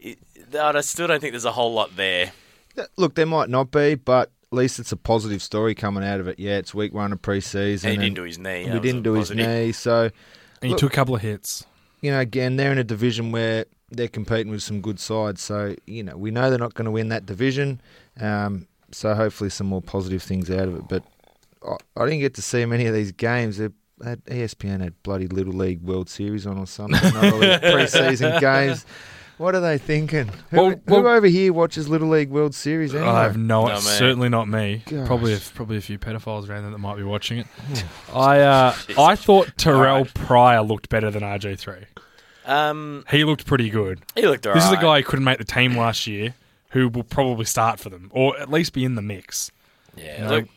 [0.01, 0.19] It-
[0.59, 2.33] I still don't think there's a whole lot there.
[2.97, 6.29] Look, there might not be, but at least it's a positive story coming out of
[6.29, 6.39] it.
[6.39, 7.85] Yeah, it's week one of preseason.
[7.85, 8.71] And he didn't do his knee.
[8.71, 10.13] we didn't a do his knee, so And
[10.63, 11.65] he Look- took a couple of hits.
[12.01, 15.43] you know, again, they're in a division where they're competing with some good sides.
[15.43, 17.81] So, you know, we know they're not going to win that division.
[18.21, 20.89] Um, so hopefully some more positive things out of it.
[20.89, 21.03] But
[21.67, 23.57] I, I didn't get to see many of these games.
[23.59, 23.69] They
[24.05, 27.01] had, ESPN had bloody Little League World Series on or something.
[27.15, 28.85] Not preseason games.
[29.39, 30.29] What are they thinking?
[30.51, 33.11] Who, Well, who over here watches Little League World Series anyway?
[33.11, 34.83] I have no, No, certainly not me.
[34.87, 35.07] Gosh.
[35.07, 37.47] Probably, a, probably a few pedophiles around there that might be watching it.
[38.15, 40.15] I, uh, I thought Terrelle Alright.
[40.15, 41.85] Pryor looked better than RG three.
[42.47, 44.01] Um, He looked pretty good.
[44.15, 44.63] he looked alright.
[44.63, 46.35] This is a guy who couldn't make the team last year,
[46.71, 49.51] who will probably start for them or at least be in the mix.
[49.97, 50.49] Yeah, You know, look,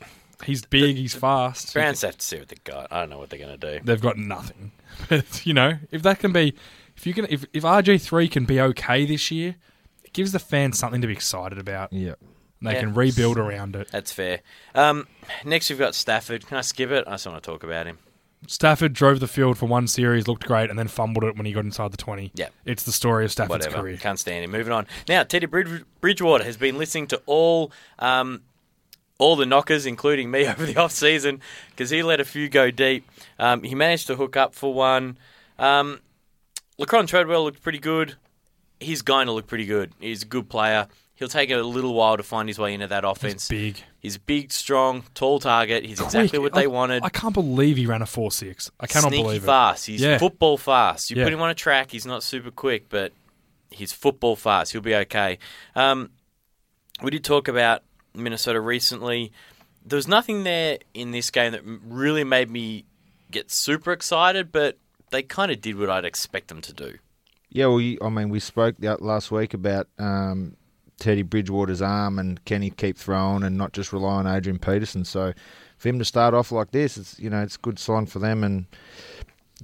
[0.46, 1.74] he's big, he's fast.
[1.74, 2.92] Browns have to see what they got.
[2.92, 3.84] I don't know what they're going to do.
[3.84, 4.72] They've got nothing.
[5.08, 6.54] But you know, if that can be,
[6.98, 9.56] if you can, if if RG three can be okay this year,
[10.04, 11.92] it gives the fans something to be excited about.
[11.94, 12.14] Yeah.
[12.62, 12.80] They Yeah.
[12.82, 13.88] can rebuild around it.
[13.92, 14.42] That's fair.
[14.76, 15.08] Um,
[15.46, 16.46] next, we've got Stafford.
[16.46, 17.06] Can I skip it?
[17.08, 18.00] I just want to talk about him.
[18.48, 21.52] Stafford drove the field for one series, looked great, and then fumbled it when he
[21.52, 22.32] got inside the 20.
[22.36, 22.48] Yeah.
[22.66, 23.82] It's the story of Stafford's Whatever.
[23.84, 23.98] career.
[23.98, 24.52] Can't stand him.
[24.52, 24.88] Moving on.
[25.10, 28.42] Now, Teddy Bridgewater has been listening to all um,
[29.20, 32.72] all the knockers, including me, over the off season because he let a few go
[32.72, 33.08] deep.
[33.38, 35.18] Um, he managed to hook up for one.
[35.60, 36.00] Um,
[36.80, 38.16] Laquon Treadwell looked pretty good.
[38.80, 39.92] He's going to look pretty good.
[40.00, 40.88] He's a good player.
[41.16, 43.50] He'll take a little while to find his way into that offense.
[43.50, 43.76] Big.
[44.00, 45.84] He's big, strong, tall target.
[45.86, 47.04] He's exactly what they I- wanted.
[47.04, 48.72] I can't believe he ran a 4 6.
[48.80, 49.46] I cannot Sneaky believe it.
[49.46, 49.86] fast.
[49.88, 50.18] He's Yeah.
[50.18, 51.12] football fast.
[51.12, 51.26] You Yeah.
[51.26, 53.12] put him on a track, he's not super quick, but
[53.70, 54.72] he's football fast.
[54.72, 55.40] He'll be okay.
[55.76, 56.12] Um,
[57.02, 59.32] we did talk about Minnesota recently.
[59.86, 62.86] There was nothing there in this game that really made me
[63.32, 64.78] get super excited, but
[65.12, 66.98] they kind of did what I'd expect them to do.
[67.50, 70.56] Yeah, well, you- I mean, we spoke last week about um,
[71.00, 75.06] Teddy Bridgewater's arm and can he keep throwing and not just rely on Adrian Peterson.
[75.06, 75.34] So
[75.78, 78.20] for him to start off like this, it's you know it's a good sign for
[78.20, 78.66] them and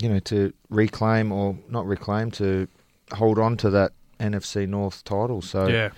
[0.02, 2.68] you know to reclaim or not reclaim to
[3.14, 5.42] hold on to that NFC North title.
[5.42, 5.68] So.
[5.68, 5.90] Yeah.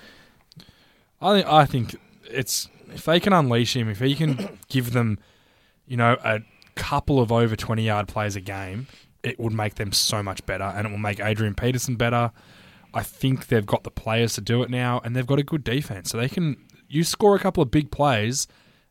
[1.21, 1.95] I think, I think
[2.29, 2.69] it's.
[2.89, 5.19] If they can unleash him, if he can give them,
[5.87, 6.39] you know, a
[6.75, 8.87] couple of over 20 yard plays a game,
[9.23, 12.31] it would make them so much better and it will make Adrian Peterson better.
[12.93, 15.63] I think they've got the players to do it now and they've got a good
[15.63, 16.09] defense.
[16.09, 16.55] So they can,
[16.87, 18.47] you score a couple of big plays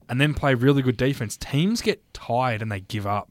[0.08, 1.36] and then play really good defense.
[1.36, 3.30] Teams get tired and they give up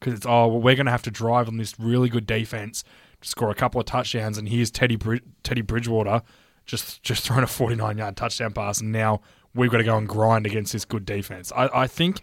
[0.00, 2.84] because it's, oh, well, we're going to have to drive on this really good defense
[3.20, 4.38] to score a couple of touchdowns.
[4.38, 4.98] And here's Teddy,
[5.42, 6.22] Teddy Bridgewater
[6.64, 8.80] just, just throwing a 49 yard touchdown pass.
[8.80, 9.20] And now
[9.56, 11.50] we've got to go and grind against this good defense.
[11.56, 12.20] I, I think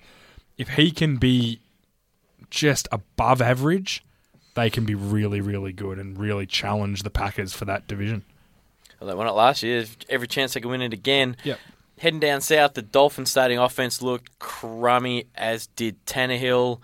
[0.57, 1.59] if he can be
[2.49, 4.03] just above average,
[4.55, 8.23] they can be really, really good and really challenge the Packers for that division.
[8.99, 9.85] Well, they won it last year.
[10.09, 11.35] Every chance they can win it again.
[11.43, 11.59] Yep.
[11.99, 16.79] Heading down south, the Dolphins starting offense looked crummy, as did Tannehill.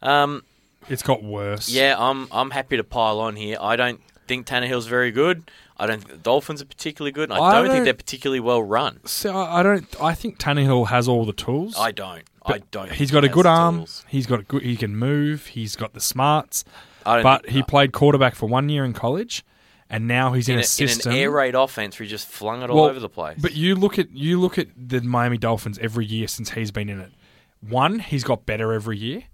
[0.00, 0.42] Um,
[0.88, 1.68] It's got worse.
[1.68, 3.58] Yeah, I'm I'm happy to pile on here.
[3.60, 5.50] I don't think Tannehill's very good.
[5.78, 7.30] I don't think the Dolphins are particularly good.
[7.30, 9.00] and I, I don't, don't- think they're particularly well run.
[9.04, 9.86] So I I don't.
[10.02, 11.74] I think Tannehill has all the tools.
[11.78, 12.22] I don't.
[12.44, 12.90] I don't.
[12.92, 13.78] He's got he a good arm.
[13.78, 14.04] tools.
[14.08, 14.62] He's got a good.
[14.62, 15.46] He can move.
[15.46, 16.64] He's got the smarts.
[17.06, 19.44] I don't But he played quarterback for one year in college,
[19.90, 21.12] and now he's in, in, a, a, in system.
[21.12, 23.38] an air raid offense where he just flung it all Well, over the place.
[23.40, 26.88] But you look at you look at the Miami Dolphins every year since he's been
[26.88, 27.12] in it.
[27.60, 29.24] One, he's got better every year,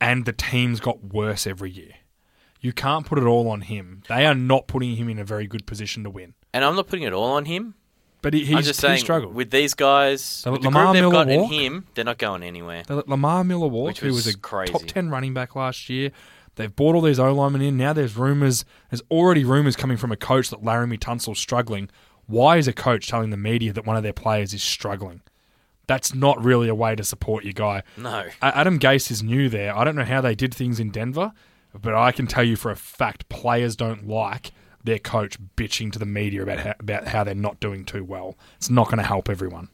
[0.00, 1.92] and the team's got worse every year.
[2.60, 4.02] You can't put it all on him.
[4.08, 6.34] They are not putting him in a very good position to win.
[6.52, 7.74] and I'm not putting it all on him.
[8.22, 9.34] But he, he's I'm just he saying, struggled.
[9.34, 11.50] with these guys, with the Lamar group they've Miller got in walk.
[11.52, 12.82] him, they're not going anywhere.
[12.86, 14.72] They let Lamar Miller walk, Which who was was a crazy.
[14.72, 16.10] top ten running back last year.
[16.56, 17.78] They've bought all these O linemen in.
[17.78, 18.66] Now there's rumors.
[18.90, 21.88] There's already rumors coming from a coach that Laremy Tunsil's struggling.
[22.26, 25.22] Why is a coach telling the media that one of their players is struggling?
[25.86, 27.82] That's not really a way to support your guy.
[27.96, 28.24] No.
[28.42, 29.74] Adam Gase is new there.
[29.74, 31.32] I don't know how they did things in Denver,
[31.78, 34.52] but I can tell you for a fact players don't like
[34.82, 38.36] their coach bitching to the media about how, about how they're not doing too well.
[38.56, 39.68] It's not going to help everyone.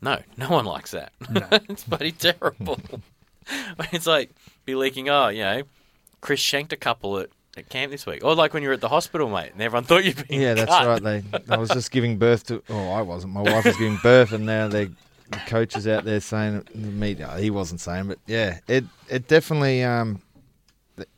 [0.00, 1.12] No, no one likes that.
[1.68, 2.80] it's bloody terrible.
[3.92, 4.30] it's like
[4.64, 5.08] be leaking.
[5.08, 5.62] Oh, you know,
[6.20, 8.80] Chris shanked a couple at, at camp this week, or like when you were at
[8.80, 11.02] the hospital, mate, and everyone thought you'd been Yeah, that's right.
[11.02, 12.62] They, I was just giving birth to.
[12.68, 13.32] Oh, I wasn't.
[13.32, 14.86] My wife was giving birth, and now they,
[15.30, 17.36] the coaches out there saying the media.
[17.38, 19.82] He wasn't saying, but yeah, it it definitely.
[19.82, 20.20] Um,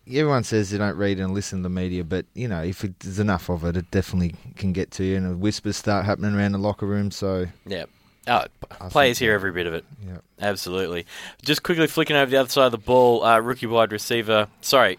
[0.09, 2.99] everyone says you don't read and listen to the media, but you know if it,
[3.01, 6.53] there's enough of it, it definitely can get to you, and whispers start happening around
[6.53, 7.11] the locker room.
[7.11, 7.85] So Yeah.
[8.27, 8.45] Oh,
[8.91, 9.87] players hear every bit of it.
[10.07, 11.07] yeah, Absolutely.
[11.43, 14.49] Just quickly flicking over the other side of the ball, uh, rookie wide receiver.
[14.61, 14.99] Sorry,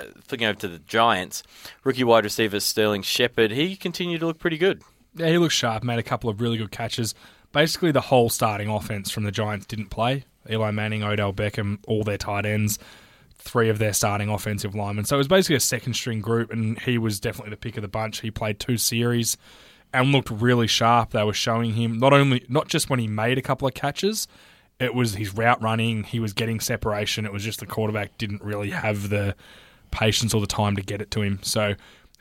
[0.00, 1.44] uh, flicking over to the Giants.
[1.84, 3.52] Rookie wide receiver Sterling Shepard.
[3.52, 4.82] He continued to look pretty good.
[5.14, 5.84] Yeah, he looks sharp.
[5.84, 7.14] Made a couple of really good catches.
[7.52, 10.24] basically the whole starting offense from the Giants didn't play.
[10.50, 12.76] Eli Manning, Odell Beckham, all their tight ends,
[13.42, 15.04] three of their starting offensive linemen.
[15.04, 17.82] So it was basically a second string group, and he was definitely the pick of
[17.82, 18.20] the bunch.
[18.20, 19.36] He played two series
[19.92, 21.10] and looked really sharp.
[21.10, 24.28] They were showing him not only not just when he made a couple of catches,
[24.78, 26.04] it was his route running.
[26.04, 27.26] He was getting separation.
[27.26, 29.34] It was just the quarterback didn't really have the
[29.90, 31.40] patience or the time to get it to him.
[31.42, 31.74] So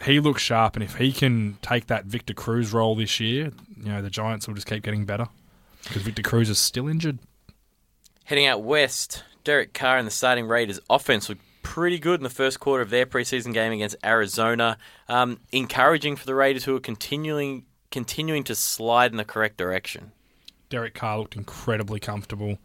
[0.03, 3.91] he looks sharp, and if he can take that Victor Cruz role this year, you
[3.91, 5.27] know the Giants will just keep getting better
[5.83, 7.19] because Victor Cruz is still injured.
[8.23, 12.29] Heading out west, Derek Carr and the starting Raiders offense looked pretty good in the
[12.29, 14.77] first quarter of their preseason game against Arizona.
[15.07, 20.13] Um, encouraging for the Raiders who are continuing continuing to slide in the correct direction.
[20.69, 22.57] Derek Carr looked incredibly comfortable.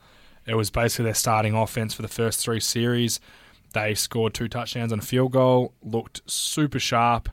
[0.46, 3.18] It was basically their starting offense for the first three series.
[3.72, 7.28] They scored two touchdowns and a field goal, looked super sharp.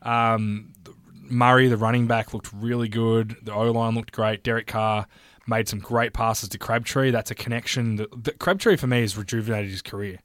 [0.00, 0.72] Um,
[1.12, 3.36] Murray, the running back, looked really good.
[3.42, 4.42] The O line looked great.
[4.42, 5.06] Derek Carr
[5.46, 7.10] made some great passes to Crabtree.
[7.10, 7.96] That's a connection.
[7.96, 10.18] That, that Crabtree, for me, has rejuvenated his career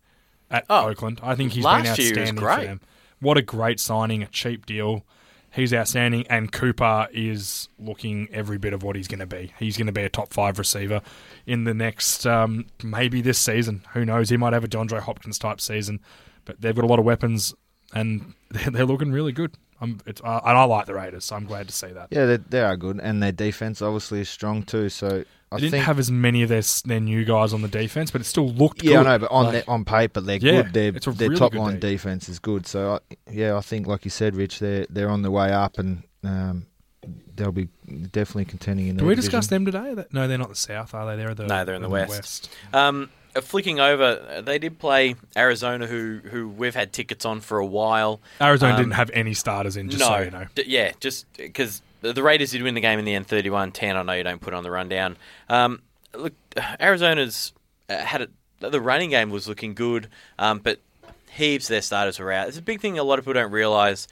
[0.49, 1.19] at Oh, Oakland.
[1.23, 2.65] I think he's last been outstanding for great.
[2.65, 2.81] them.
[3.19, 5.03] What a great signing, a cheap deal.
[5.51, 9.51] He's outstanding, and Cooper is looking every bit of what he's going to be.
[9.57, 11.01] He's going to be a top five receiver
[11.47, 13.83] in the next, um, maybe this season.
[13.93, 14.29] Who knows?
[14.29, 16.01] He might have a DeAndre Hopkins type season,
[16.45, 17.55] but they've got a lot of weapons,
[17.93, 19.53] and they're looking really good.
[19.81, 22.07] I'm, it's, and I like the Raiders, so I'm glad to see that.
[22.11, 24.89] Yeah, they, they are good, and their defense obviously is strong too.
[24.89, 25.07] So
[25.51, 28.11] I They didn't think have as many of their their new guys on the defense,
[28.11, 29.07] but it still looked Yeah, good.
[29.07, 30.73] I know, but on Like- their, on paper they're Yeah, good.
[30.73, 31.91] Their it's a their really top good line D.
[31.91, 32.67] defense is good.
[32.67, 35.79] So I, yeah, I think like you said, Rich, they're they're on the way up,
[35.79, 36.65] and um,
[37.35, 37.69] they'll be
[38.11, 38.95] definitely contending in.
[38.97, 39.95] Did their we discuss them today?
[40.11, 41.15] No, they're not the South, are they?
[41.15, 42.49] They're the No, they're in the they're West.
[42.73, 43.09] Um,
[43.41, 47.65] flicking over, uh, they did play Arizona, who who we've had tickets on for a
[47.65, 48.19] while.
[48.41, 50.45] Arizona Um, didn't have any starters in, just no, so you know.
[50.55, 53.95] d- yeah, just because the the Raiders did win the game in the end, 31-10.
[53.95, 55.17] I know you don't put on the rundown.
[55.49, 55.81] Um,
[56.13, 56.33] look,
[56.79, 57.53] Arizona's
[57.89, 58.29] uh, had it.
[58.59, 60.79] The running game was looking good, um, but
[61.31, 62.49] heaps of their starters were out.
[62.49, 64.07] It's a big thing a lot of people don't realize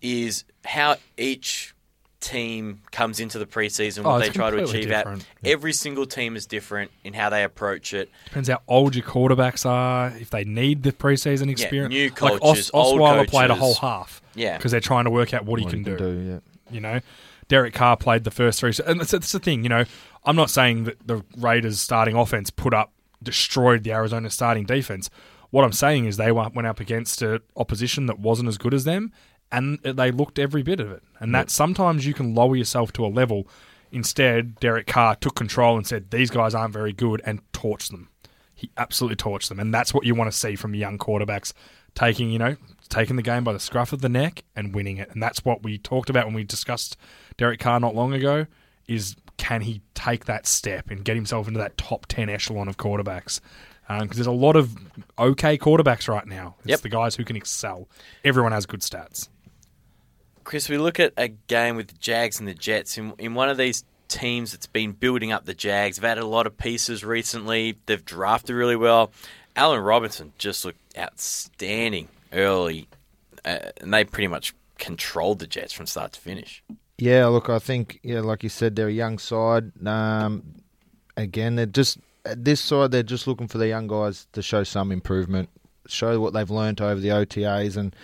[0.00, 1.74] is how each
[2.26, 4.98] team comes into the preseason, Oh, what they try to completely achieve out.
[5.04, 5.26] different.
[5.44, 8.10] Every single team is different in how they approach it.
[8.26, 11.94] Depends how old your quarterbacks are, if they need the preseason experience.
[11.94, 13.78] Yeah, new like coaches, Os- old Osweiler played a coaches.
[13.78, 14.20] whole half.
[14.34, 14.56] Yeah.
[14.56, 16.40] Because they're trying to work out what, he What can, do.
[16.42, 16.74] yeah.
[16.74, 17.00] You know,
[17.48, 19.62] Derek Carr played the first three, and that's, that's the thing.
[19.62, 19.84] You know,
[20.24, 25.08] I'm not saying that the Raiders' starting offense put up destroyed the Arizona starting defense.
[25.50, 28.74] What I'm saying is they went went up against an opposition that wasn't as good
[28.74, 29.12] as them,
[29.52, 31.02] and they looked every bit of it.
[31.20, 33.48] And that sometimes you can lower yourself to a level.
[33.92, 38.08] Instead, Derek Carr took control and said, "These guys aren't very good," and torched them.
[38.54, 41.52] He absolutely torched them, and that's what you want to see from young quarterbacks
[41.94, 42.56] taking, you know,
[42.88, 45.10] taking the game by the scruff of the neck and winning it.
[45.10, 46.96] And that's what we talked about when we discussed
[47.36, 48.46] Derek Carr not long ago.
[48.86, 52.76] Is can he take that step and get himself into that top ten echelon of
[52.76, 53.40] quarterbacks?
[53.88, 54.74] Um, because there's a lot of
[55.18, 56.56] okay quarterbacks right now.
[56.60, 56.80] It's Yep.
[56.80, 57.88] the guys who can excel.
[58.24, 59.28] Everyone has good stats.
[60.46, 63.48] Chris, we look at a game with the Jags and the Jets in, in one
[63.48, 65.96] of these teams that's been building up the Jags.
[65.96, 67.76] They've added a lot of pieces recently.
[67.86, 69.10] They've drafted really well.
[69.56, 72.86] Allen Robinson just looked outstanding early,
[73.44, 76.62] uh, and they pretty much controlled the Jets from start to finish.
[76.96, 79.72] Yeah, look, I think yeah, like you said, they're a young side.
[79.84, 80.44] Um,
[81.16, 82.92] again, they're just this side.
[82.92, 85.48] They're just looking for the young guys to show some improvement,
[85.88, 87.96] show what they've learned over the OTAs and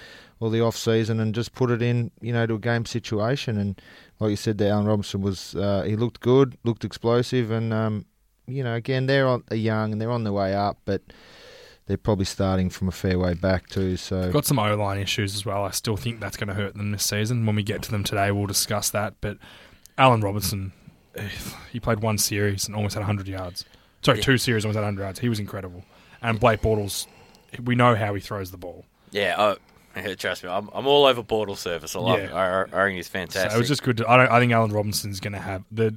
[0.42, 3.56] or the off season, and just put it in, you know, to a game situation.
[3.56, 3.80] And
[4.18, 8.06] like you said, there, Allen Robinson was uh, he looked good, looked explosive, and um,
[8.48, 11.00] you know, again, they're on, they're young and they're on their way up, but
[11.86, 13.96] they're probably starting from a fair way back too.
[13.96, 15.64] So Got some O line issues as well.
[15.64, 17.46] I still think that's going to hurt them this season.
[17.46, 19.14] When we get to them today, we'll discuss that.
[19.20, 19.38] But
[19.96, 20.72] Allen Robinson,
[21.70, 23.64] he played one series and almost had 100 yards.
[24.02, 24.24] Sorry, Yeah.
[24.24, 25.18] two series, almost had 100 yards.
[25.20, 25.84] He was incredible.
[26.20, 27.06] And Blake Bortles,
[27.62, 28.84] we know how he throws the ball.
[29.12, 29.54] Yeah, uh,
[30.16, 31.94] trust me, I'm, I'm all over Bortle service.
[31.96, 32.24] I love Yeah.
[32.26, 32.32] it.
[32.32, 33.50] I, I, I think he's fantastic.
[33.50, 33.96] So it was just good.
[33.98, 35.96] To, I, don't, I think Allen Robinson's going to have the.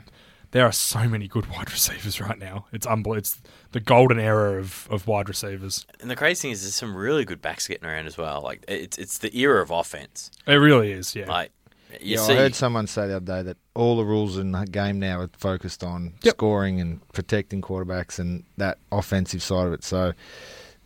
[0.52, 2.66] There are so many good wide receivers right now.
[2.72, 3.18] It's unbelievable.
[3.20, 3.42] It's
[3.74, 5.86] the golden era of, of wide receivers.
[6.00, 8.42] and the crazy thing is, there's some really good backs getting around as well.
[8.42, 10.32] Like it's it's the era of offense.
[10.48, 11.14] It really is.
[11.14, 11.26] Yeah.
[11.28, 11.52] Like
[12.00, 14.52] you yeah, see, I heard someone say the other day that all the rules in
[14.54, 16.36] the game now are focused on Yep.
[16.36, 19.84] scoring and protecting quarterbacks and that offensive side of it.
[19.84, 20.14] So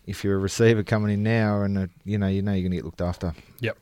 [0.09, 2.71] if you're a receiver coming in now, and uh you know you know you're going
[2.71, 3.33] to get looked after.
[3.59, 3.77] yep.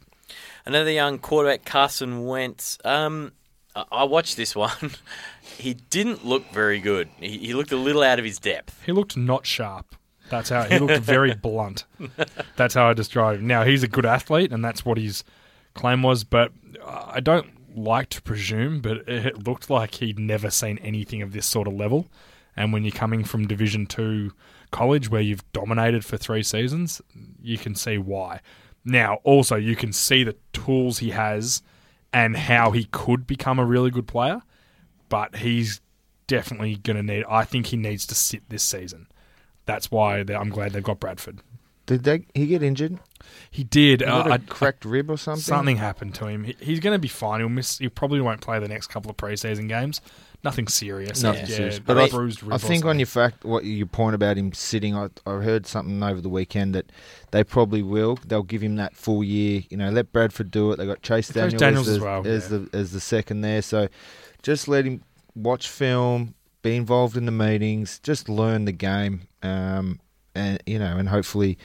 [0.66, 2.78] Another young quarterback, Carson Wentz.
[2.84, 3.32] Um,
[3.76, 4.92] I- I watched this one.
[5.58, 7.08] he didn't look very good.
[7.20, 8.84] He, he looked a little out of his depth.
[8.86, 9.96] He looked not sharp.
[10.30, 11.86] That's how he looked very blunt.
[12.58, 13.48] That's how I describe him.
[13.48, 15.24] Now he's a good athlete, and that's what his
[15.74, 16.26] claim was.
[16.26, 16.52] But
[16.86, 21.46] I don't like to presume, but it looked like he'd never seen anything of this
[21.46, 22.08] sort of level.
[22.58, 24.34] And when you're coming from Division Two
[24.72, 27.02] college, where you've dominated for three seasons,
[27.42, 28.42] you can see why.
[28.86, 31.62] Now, also, you can see the tools he has
[32.14, 34.42] and how he could become a really good player,
[35.10, 35.82] but he's
[36.28, 37.26] definitely going to need.
[37.30, 39.08] I think he needs to sit this season.
[39.66, 41.42] That's why I'm glad they've got Bradford.
[41.86, 43.00] Did they, he get injured?
[43.52, 44.02] He did.
[44.02, 45.42] He Uh, a I- cracked rib or something?
[45.42, 46.44] Something happened to him.
[46.46, 47.40] He, he's going to be fine.
[47.40, 47.78] He'll miss.
[47.78, 50.02] He probably won't play the next couple of preseason games.
[50.44, 51.24] Nothing serious.
[51.24, 51.80] Nothing yeah, serious.
[51.80, 54.54] But But I, bruised rib I think on your fact, what your point about him
[54.54, 56.92] sitting, I, I heard something over the weekend that
[57.32, 58.20] they probably will.
[58.26, 59.64] They'll give him that full year.
[59.70, 60.78] You know, let Bradford do it.
[60.78, 62.58] They got Chase Chase Daniel Daniels as, as the, well, as yeah.
[62.58, 63.62] the as the second there.
[63.62, 63.88] So
[64.44, 65.02] just let him
[65.36, 70.00] watch film, be involved in the meetings, just learn the game, um,
[70.36, 71.58] and you know, and hopefully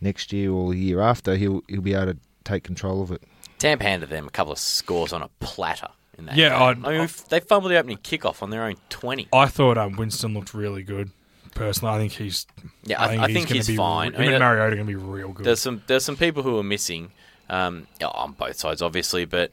[0.00, 3.22] next year or the year after he'll he'll be able to take control of it.
[3.58, 6.62] Tampa handed them a couple of scores on a platter in that Yeah.
[6.62, 9.28] I'd- I mean, we've- they fumbled the opening kickoff on their own 20.
[9.32, 11.10] I thought um, Winston looked really good.
[11.54, 12.46] Personally, I think he's.
[12.84, 14.14] Yeah, I, I think gonna he's be, fine.
[14.14, 15.44] Him I mean, and Mariota are going to be real good.
[15.44, 17.12] there's some there's some people who are missing
[17.50, 19.52] um, on both sides, obviously, but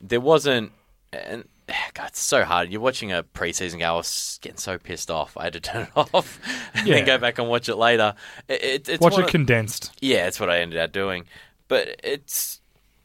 [0.00, 0.72] there wasn't.
[1.12, 1.44] And
[1.94, 2.70] God, it's so hard.
[2.72, 3.86] You're watching a preseason game.
[3.88, 5.36] I was getting so pissed off.
[5.36, 6.40] I had to turn it off
[6.74, 6.96] and Yeah.
[6.96, 8.14] then go back and watch it later.
[8.48, 9.92] It, it, it's Watch it condensed.
[10.00, 11.26] Yeah, that's what I ended up doing.
[11.68, 12.60] But it's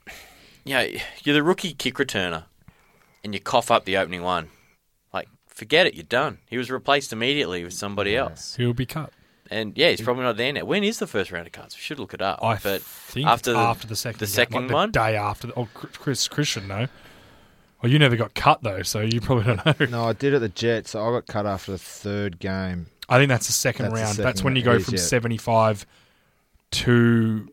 [0.65, 0.87] you know,
[1.23, 2.45] you're the rookie kick returner
[3.23, 4.49] and you cough up the opening one.
[5.13, 6.39] Like, forget it, you're done.
[6.47, 8.55] He was replaced immediately with somebody else.
[8.55, 9.11] He'll be cut.
[9.49, 10.63] And yeah, he's probably not there now.
[10.63, 11.75] When is the first round of cuts?
[11.75, 12.41] We should look it up.
[12.41, 14.91] I but think after after the, the, second the game, second like the one?
[14.91, 15.47] day after.
[15.47, 16.87] The, oh, Chris, Chris should know.
[17.81, 19.85] Well, you never got cut though, so you probably don't know.
[19.87, 20.91] No, I did at the Jets.
[20.91, 22.87] So I got cut after the third game.
[23.09, 24.15] I think that's the second That's the round.
[24.15, 25.85] second that's when you go from seventy-five
[26.71, 27.51] to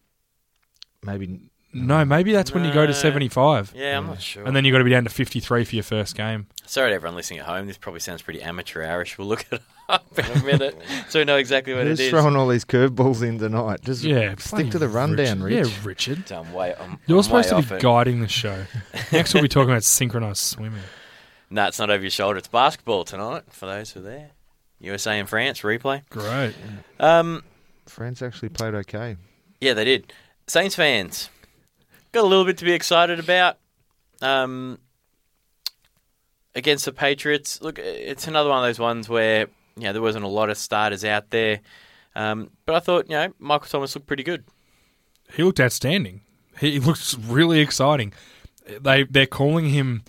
[1.02, 1.40] Maybe
[1.87, 2.99] no, maybe that's when you go to No.
[2.99, 4.45] seventy-five, Yeah, I'm not sure.
[4.45, 6.47] and then you've got to be down to fifty-three for your first game.
[6.67, 7.67] Sorry to everyone listening at home.
[7.67, 9.17] This probably sounds pretty amateur hourish.
[9.17, 12.11] We'll look it up in a minute so we know exactly what who's it is.
[12.11, 13.81] throwing all these curveballs in tonight?
[13.83, 15.67] Just Yeah, stick to the rundown, Richard.
[15.85, 16.09] Rich.
[16.09, 16.33] Yeah, Richard.
[16.33, 17.83] I'm way, I'm, You're I'm supposed way to be off it.
[17.83, 18.64] guiding the show.
[19.12, 20.83] Next, we'll be talking about synchronized swimming.
[21.51, 22.37] No, it's not over your shoulder.
[22.38, 24.31] It's basketball tonight for those who are there.
[24.81, 26.03] USA and France replay.
[26.11, 26.55] Great.
[27.01, 27.43] Um,
[27.87, 29.17] France actually played okay.
[29.61, 30.12] yeah, they did.
[30.47, 31.31] Saints fans
[32.12, 33.59] got a little bit to be excited about.
[34.21, 34.79] Um,
[36.55, 40.25] against the Patriots, look, it's another one of those ones where you know there wasn't
[40.25, 41.61] a lot of starters out there,
[42.14, 44.44] um, but I thought you know Michael Thomas looked pretty good.
[45.33, 46.23] He looked outstanding.
[46.61, 48.12] He looks really exciting.
[48.66, 50.03] They they're calling him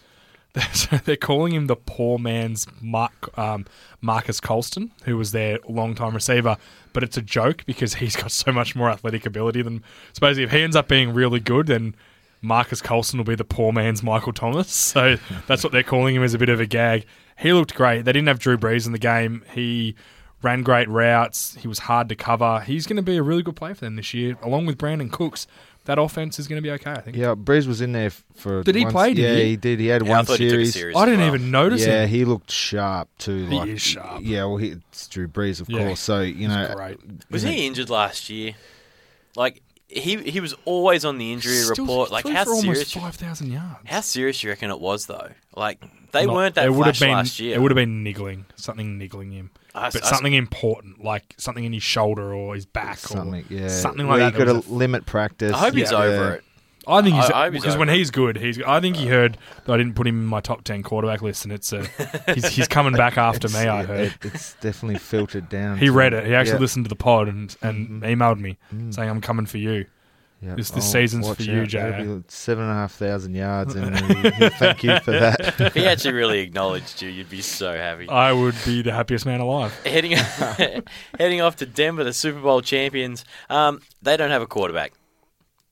[1.05, 3.65] they're calling him the poor man's Mark, um,
[4.01, 6.57] Marques Colston, who was their long-time receiver.
[6.93, 9.83] But it's a joke because he's got so much more athletic ability than.
[10.13, 11.95] Supposedly, if he ends up being really good, then
[12.41, 14.69] Marques Colston will be the poor man's Michael Thomas.
[14.89, 15.17] So
[15.47, 17.05] that's what they're calling him as a bit of a gag.
[17.37, 18.05] He looked great.
[18.05, 19.43] They didn't have Drew Brees in the game.
[19.53, 19.95] He
[20.41, 21.55] ran great routes.
[21.55, 22.61] He was hard to cover.
[22.61, 25.11] He's going to be a really good player for them this year, along with Brandin
[25.11, 25.47] Cooks.
[25.89, 27.17] That offense is going to be okay, I think.
[27.17, 28.61] Yeah, Brees was in there for.
[28.61, 29.49] Did he one- play, did yeah, he?
[29.49, 29.79] he did.
[29.79, 30.73] He had Yeah, I one thought he took a series.
[30.73, 31.35] series I didn't well.
[31.35, 32.09] even notice Yeah, him.
[32.09, 33.47] he looked sharp too.
[33.47, 34.21] He like, is sharp.
[34.23, 35.85] Yeah, well, he, it's Drew Brees, of Yeah.
[35.87, 35.99] course.
[35.99, 36.97] So you know, He's great.
[37.31, 38.53] Was you know, he injured last year?
[39.35, 42.11] Like he he was always on the injury Still report.
[42.11, 42.93] Like how for almost serious?
[42.93, 43.79] five thousand yards.
[43.85, 45.29] How serious do you reckon it was though?
[45.55, 47.55] Like they Not- weren't that it would have flash been, last year.
[47.55, 51.63] It would have been niggling, something niggling him, I- but I- something important, like something
[51.63, 53.41] in his shoulder or his back, something.
[53.41, 54.39] or Yeah, something Where like that.
[54.39, 55.53] You There got was to limit practice.
[55.53, 56.43] I hope he's over it.
[56.87, 58.59] I think he's I- I because when he's good, he's.
[58.63, 61.43] I think he heard that I didn't put him in my top ten quarterback list,
[61.43, 61.85] and it's a,
[62.33, 63.59] he's, he's coming back after me.
[63.59, 65.77] I heard it- it's definitely filtered down.
[65.77, 66.25] he read it.
[66.25, 66.53] He actually yeah.
[66.55, 66.61] Mm-hmm.
[66.63, 68.57] listened to the pod and and emailed me
[68.89, 69.85] saying I'm coming for you.
[70.41, 70.55] Yeah.
[70.55, 71.69] This- this Oh, season's watch for you, out.
[71.71, 72.15] That'll J.A..
[72.17, 75.59] be Seven and a half thousand yards, and he'll, he'll thank you for that.
[75.59, 78.07] If he actually really acknowledged you, you'd be so happy.
[78.07, 79.77] I would be the happiest man alive.
[79.85, 80.11] heading
[81.17, 83.25] heading off to Denver, the Super Bowl champions.
[83.49, 84.93] Um, they don't have a quarterback.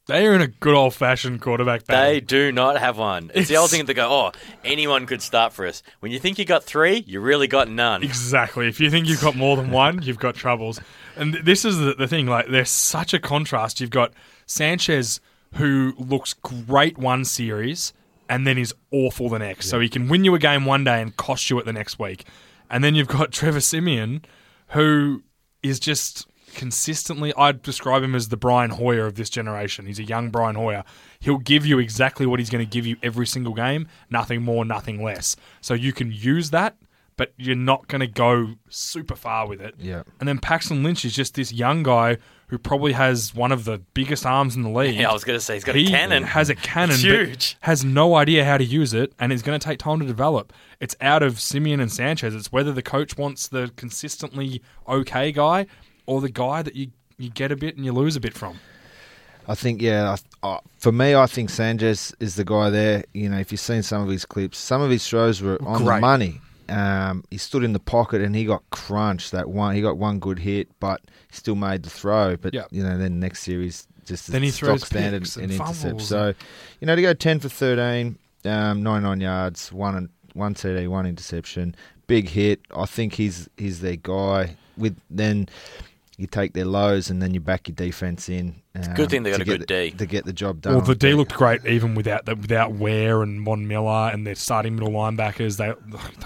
[0.08, 3.30] They are in a good old fashioned quarterback They do not have one.
[3.34, 4.08] It's, the old It's- thing to go.
[4.10, 4.32] Oh,
[4.64, 5.84] anyone could start for us.
[6.00, 8.04] When you think you got three, you really got none.
[8.04, 8.70] Exactly.
[8.70, 10.80] If you think you've got more than one, you've got troubles.
[11.18, 12.26] And th- this is the, the thing.
[12.26, 13.82] Like, there's such a contrast.
[13.82, 14.13] You've got
[14.48, 15.19] Sanchez,
[15.54, 17.93] who looks great one series
[18.27, 19.69] and then is awful the next.
[19.69, 22.00] So he can win you a game one day and cost you it the next
[22.00, 22.25] week.
[22.69, 24.25] And then you've got Trevor Siemian,
[24.69, 25.23] who
[25.62, 27.33] is just consistently.
[27.37, 29.85] I'd describe him as the Brian Hoyer of this generation.
[29.85, 30.83] He's a young Brian Hoyer.
[31.19, 34.65] He'll give you exactly what he's going to give you every single game, nothing more,
[34.65, 35.35] nothing less.
[35.62, 36.75] So you can use that,
[37.15, 39.75] but you're not going to go super far with it.
[39.77, 40.04] Yeah.
[40.19, 42.17] And then Paxton Lynch is just this young guy
[42.50, 44.95] who probably has one of the biggest arms in the league.
[44.95, 46.23] Yeah, I was going to say he's got he a cannon.
[46.23, 47.58] has a cannon, It's but huge.
[47.62, 50.54] has no idea how to use it, and is going to take time to develop.
[50.79, 52.33] It's out of Siemian and Sanchez.
[52.33, 55.65] It's whether the coach wants the consistently okay guy
[56.06, 56.87] or the guy that you,
[57.17, 58.60] you get a bit and you lose a bit from.
[59.50, 63.04] I think, yeah, I, I, for me, I think Sanchez is the guy there.
[63.13, 65.83] You know, if you've seen some of his clips, some of his throws were on
[65.85, 66.41] the money.
[66.70, 69.32] Um, he stood in the pocket and he got crunched.
[69.32, 71.02] That one, he got one good hit, but
[71.32, 72.36] still made the throw.
[72.38, 72.65] But Yeah.
[72.72, 76.02] you know, then next series just Then he stock standard picks and, and intercept.
[76.02, 76.34] So,
[76.80, 80.88] you know, to go ten for thirteen, um, ninety nine yards, one and one TD,
[80.88, 81.76] one interception,
[82.08, 82.62] big hit.
[82.76, 84.56] I think he's he's their guy.
[84.78, 85.50] With then
[86.18, 88.56] you take their lows and then you back your defense in.
[88.86, 89.92] Um, good thing they got a good the- D.
[89.92, 90.73] to get the job done.
[90.75, 91.17] Well, the D deck.
[91.17, 95.58] looked great even without the, without Ware and Von Miller and their starting middle linebackers.
[95.58, 95.73] They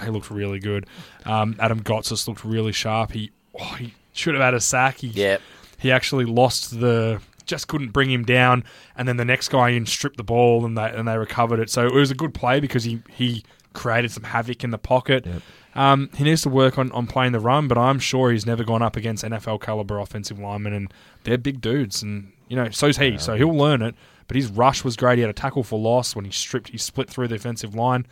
[0.04, 0.86] they looked really good.
[1.24, 3.12] Um, Adam Gotsis looked really sharp.
[3.12, 4.98] He oh, he should have had a sack.
[4.98, 5.38] He, Yeah.
[5.78, 8.62] he actually lost the just couldn't bring him down,
[8.96, 11.70] and then the next guy in stripped the ball and they and they recovered it.
[11.70, 15.26] So it was a good play because he he created some havoc in the pocket.
[15.26, 15.42] Yep.
[15.74, 18.62] Um, he needs to work on, on playing the run, but I'm sure he's never
[18.62, 20.92] gone up against NFL caliber offensive linemen, and
[21.24, 23.16] they're big dudes, and you know so's he.
[23.16, 23.94] So he'll learn it.
[24.28, 25.16] But his rush was great.
[25.16, 28.06] He had a tackle for loss when he stripped, he split through the offensive line.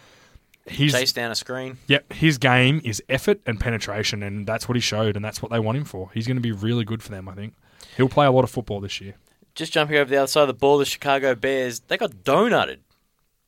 [0.66, 1.76] He's Chase down a screen.
[1.88, 5.50] Yep, his game is effort and penetration, and that's what he showed, and that's what
[5.50, 6.10] they want him for.
[6.14, 7.54] He's going to be really good for them, I think.
[7.96, 9.14] He'll play a lot of football this year.
[9.54, 12.78] Just jumping over the other side of the ball, the Chicago Bears, they got donutted.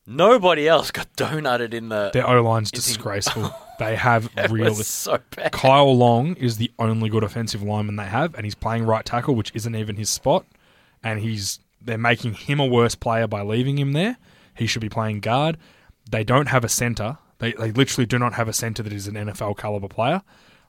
[0.05, 2.11] Nobody else got donutted in the.
[2.13, 3.51] Their O line's disgraceful.
[3.79, 4.75] they have it real.
[4.75, 5.53] was so bad.
[5.53, 9.33] Kyle Long is the only good offensive lineman they have, and he's playing right tackle,
[9.35, 10.45] which isn't even his spot.
[11.03, 14.17] And he's they're making him a worse player by leaving him there.
[14.55, 15.57] He should be playing guard.
[16.09, 17.17] They don't have a center.
[17.39, 20.21] They they literally do not have a center that is an NFL caliber player.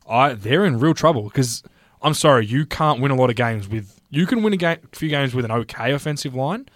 [0.08, 1.62] I they're in real trouble because
[2.02, 4.00] I'm sorry, you can't win a lot of games with.
[4.10, 6.68] You can win a game, few games with an okay offensive line,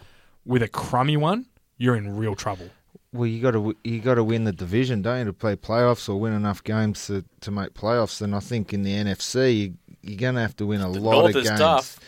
[0.44, 1.46] with a crummy one.
[1.76, 2.70] You're in real trouble.
[3.12, 6.08] Well, you got to you got to win the division, don't you, to play playoffs
[6.08, 8.20] or win enough games to, to make playoffs.
[8.20, 11.00] And I think in the NFC, you, you're going to have to win a The
[11.00, 11.60] lot North of is games.
[11.60, 12.00] tough.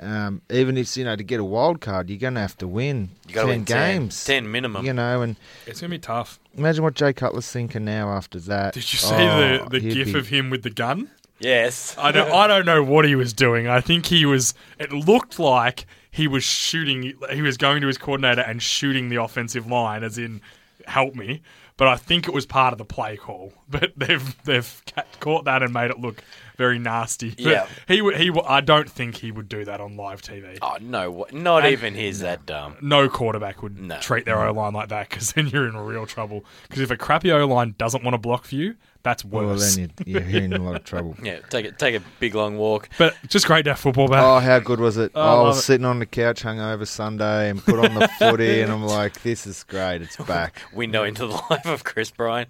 [0.00, 2.66] Um, even if you know to get a wild card, you're going to have to
[2.68, 4.84] win You ten win games, 10 minimum.
[4.84, 5.36] You know, and
[5.66, 6.38] It's gonna be tough.
[6.56, 8.74] imagine what Jay Cutler's thinking now after that.
[8.74, 11.10] Did you see Oh, the the gif be- of him with the gun?
[11.38, 11.94] Yes.
[11.98, 13.68] I don't, I don't know what he was doing.
[13.68, 14.54] I think he was.
[14.78, 17.12] It looked like he was shooting.
[17.32, 20.40] He was going to his coordinator and shooting the offensive line, as in,
[20.86, 21.42] help me.
[21.76, 23.52] But I think it was part of the play call.
[23.68, 24.82] But they've they've
[25.20, 26.22] caught that and made it look
[26.56, 27.30] very nasty.
[27.30, 27.66] But Yeah.
[27.88, 28.16] he would.
[28.16, 28.30] He.
[28.30, 30.58] would- I don't think he would do that on live TV.
[30.62, 31.26] Oh, no.
[31.32, 32.76] Not And- even he's that dumb.
[32.80, 33.98] No quarterback would No.
[34.00, 36.44] treat their O line like that because then you're in real trouble.
[36.68, 38.74] Because if a crappy O line doesn't want to block for you,
[39.04, 39.32] that's worse.
[39.44, 39.76] well, worse.
[39.76, 41.14] then you're, you're in a lot of trouble.
[41.22, 41.78] Yeah, take it.
[41.78, 42.88] Take a big long walk.
[42.98, 44.24] but just great to have football back.
[44.24, 45.12] Oh, how good was it?
[45.14, 45.62] Oh, I I was it.
[45.62, 49.46] sitting on the couch hungover Sunday and put on the footy, and I'm like, this
[49.46, 50.02] is great.
[50.02, 50.60] It's back.
[50.72, 52.46] window into the life of Chris Bryan.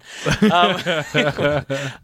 [0.51, 0.81] Um,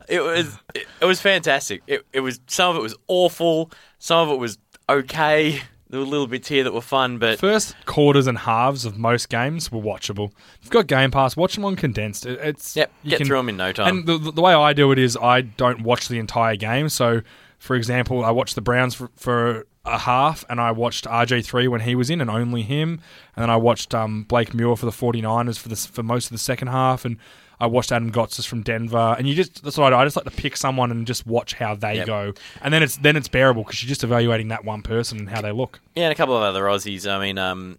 [0.08, 1.82] it was it, it was fantastic.
[1.88, 4.58] It, it was some of it was awful, some of it was
[4.89, 5.62] okay.
[5.92, 9.30] There were little bits here that were fun, but First quarters and halves of most
[9.30, 10.32] games were watchable.
[10.32, 12.26] If you've got Game Pass, watch them on condensed.
[12.26, 13.98] It- It's yep, you get can- through them in no time.
[14.00, 16.89] And the, the the way I do it is I don't watch the entire game.
[16.89, 17.22] So,
[17.60, 21.82] for example, I watched the Browns for, for a half, and I watched RG3 when
[21.82, 23.02] he was in, and only him.
[23.36, 26.32] And then I watched um, Blake Muir for the 49ers for the, for most of
[26.32, 27.18] the second half, and
[27.62, 29.16] I watched Adam Gotsis from Denver.
[29.18, 30.01] And you just that's what I do.
[30.01, 32.07] I just like to pick someone and just watch how they Yep.
[32.07, 35.30] go, and then it's then it's bearable because you're just evaluating that one person and
[35.30, 35.80] how they look.
[35.95, 37.09] yeah, and a couple of other Aussies.
[37.09, 37.78] I mean, um,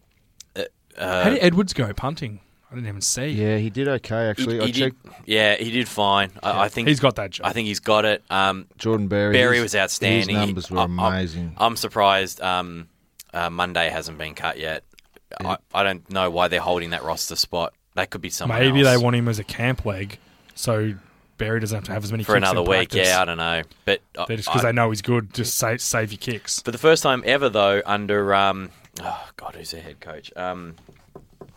[0.56, 0.62] uh,
[0.96, 2.40] uh, How did Edwards go punting?
[2.70, 3.26] I didn't even see.
[3.26, 4.60] Yeah, he did okay he, actually.
[4.60, 6.30] I he did, checked yeah, he did fine.
[6.42, 7.46] I, I think he's got that job.
[7.46, 8.22] I think he's got it.
[8.30, 9.32] Um, Jordan Berry.
[9.34, 10.36] Barry his- was outstanding.
[10.36, 11.54] His numbers were I- I'm- amazing.
[11.58, 12.88] I'm surprised um,
[13.34, 14.84] uh, Monday hasn't been cut yet.
[15.44, 17.74] I, I don't know why they're holding that roster spot.
[17.94, 18.88] That could be someone Maybe else.
[18.88, 20.18] they want him as a camp leg,
[20.54, 20.94] so
[21.38, 22.90] Berry doesn't have to have as many for kicks in another week.
[22.90, 23.08] practice.
[23.08, 25.34] Yeah, I don't know, but I- just because I- they know he's good.
[25.34, 26.62] Just save, save your kicks.
[26.62, 28.70] for the first time ever though, under um,
[29.00, 30.32] oh god, who's their head coach?
[30.36, 30.76] Um,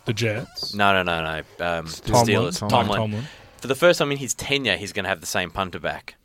[0.06, 0.74] The Jets.
[0.76, 1.66] no, no, no, no.
[1.66, 2.26] Um, Tomlin.
[2.26, 2.60] Steelers.
[2.60, 2.70] Tomlin.
[2.70, 2.98] Tomlin.
[3.00, 3.24] Tomlin.
[3.58, 6.16] For the first time in his tenure, he's going to have the same punter back.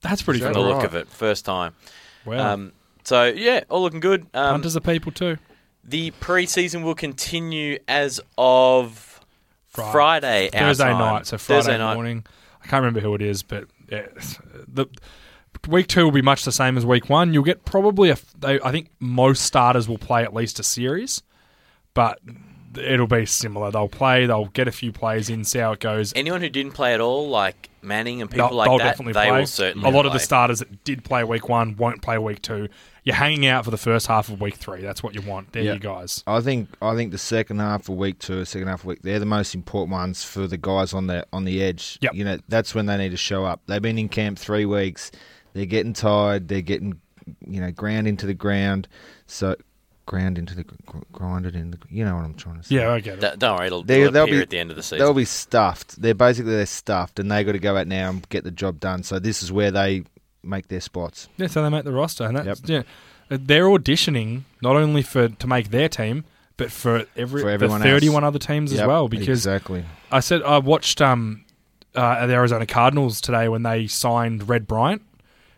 [0.00, 0.68] That's pretty Is From the cool.
[0.68, 0.84] look right?
[0.86, 1.74] of it, first time.
[2.24, 2.54] Wow.
[2.54, 2.72] Um,
[3.04, 4.22] so yeah, all looking good.
[4.32, 5.36] Um, Punters are people too.
[5.84, 9.15] the preseason will continue as of
[9.76, 10.50] Friday.
[10.50, 10.98] Friday, our Thursday time.
[10.98, 11.94] night, so Friday Thursday night.
[11.94, 12.24] morning.
[12.62, 14.06] I can't remember who it is, but yeah,
[14.66, 14.86] the
[15.68, 17.32] week two will be much the same as week one.
[17.32, 18.16] You'll get probably a.
[18.38, 21.22] They, I think most starters will play at least a series,
[21.94, 22.18] but
[22.78, 23.70] it'll be similar.
[23.70, 24.26] They'll play.
[24.26, 26.12] They'll get a few plays in, see how it goes.
[26.16, 29.12] Anyone who didn't play at all, like Manning and people They'll, like they'll that, definitely
[29.12, 29.38] they play.
[29.40, 32.42] will certainly a lot of the starters that did play week one won't play week
[32.42, 32.68] two.
[33.04, 34.80] You're hanging out for the first half of week three.
[34.82, 35.52] That's what you want.
[35.52, 35.74] There Yeah.
[35.74, 36.24] you guys.
[36.26, 39.20] I think I think the second half of week two, second half of week, they're
[39.20, 41.98] the most important ones for the guys on the on the edge.
[42.00, 42.14] Yep.
[42.14, 43.60] You know, that's when they need to show up.
[43.66, 45.12] They've been in camp three weeks.
[45.52, 46.48] They're getting tired.
[46.48, 47.00] They're getting,
[47.46, 48.88] you know, ground into the ground.
[49.28, 49.54] So
[50.06, 51.78] ground into the gr- grinded in the.
[51.90, 52.76] You know what I'm trying to say.
[52.76, 53.20] Yeah, I get it.
[53.32, 54.98] D- Don't worry, it'll, They- it'll they'll appear be- at the end of the season.
[54.98, 56.00] They'll be stuffed.
[56.00, 58.80] They're basically they're stuffed, and they got to go out now and get the job
[58.80, 59.02] done.
[59.02, 60.04] So this is where they
[60.42, 61.28] make their spots.
[61.36, 62.86] Yeah, so they make the roster, and that's Yep.
[63.30, 63.36] yeah.
[63.36, 66.24] They're auditioning not only for to make their team,
[66.56, 67.94] but for every For everyone for else.
[67.96, 69.08] 31 other teams as well.
[69.08, 69.84] Because exactly.
[70.12, 71.44] I said I watched um,
[71.96, 75.02] uh, the Arizona Cardinals today when they signed Red Bryant,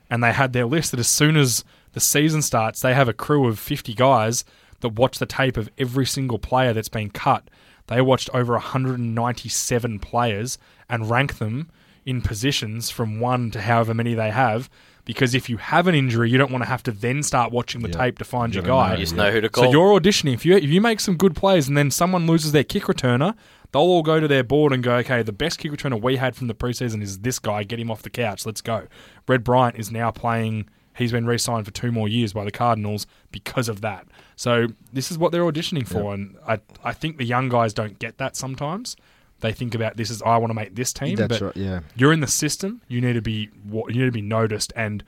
[0.09, 1.63] and they had their list that as soon as
[1.93, 4.45] the season starts, they have a crew of 50 guys
[4.81, 7.49] that watch the tape of every single player that's been cut.
[7.89, 10.59] They watched over 197 players
[10.89, 11.71] and rank them
[12.05, 14.71] in positions from one to however many they have.
[15.05, 17.81] Because if you have an injury, you don't want to have to then start watching
[17.81, 17.97] the Yeah.
[17.97, 18.89] tape to find You your guy.
[18.89, 19.65] know, you just know who to call.
[19.65, 20.35] So you're auditioning.
[20.35, 23.35] If you if you make some good plays and then someone loses their kick returner,
[23.73, 26.37] they'll all go to their board and go, okay, the best kick returner we had
[26.37, 27.63] from the preseason is this guy.
[27.63, 28.45] Get him off the couch.
[28.45, 28.87] Let's go.
[29.27, 30.69] Red Bryant is now playing.
[30.99, 34.07] He's been re-signed for two more years by the Cardinals because of that.
[34.37, 37.99] So this is what they're auditioning for, and I I think the young guys don't
[37.99, 38.97] get that sometimes.
[39.41, 41.15] They think about this as I want to make this team.
[41.15, 41.57] That's but right.
[41.57, 41.81] Yeah.
[41.95, 42.83] you're in the system.
[42.89, 45.05] You need to be you need to be noticed, and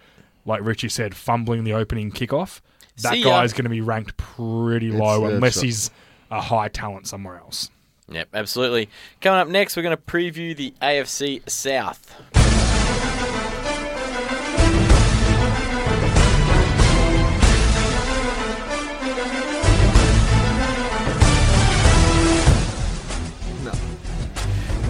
[0.46, 2.60] like Richie said, fumbling the opening kickoff.
[3.02, 3.30] That See ya.
[3.30, 5.64] guy's going to be ranked pretty low that's unless right.
[5.64, 5.90] he's
[6.30, 7.70] a high talent somewhere else.
[8.08, 8.88] Yep, absolutely.
[9.20, 12.14] Coming up next, we're going to preview the AFC South.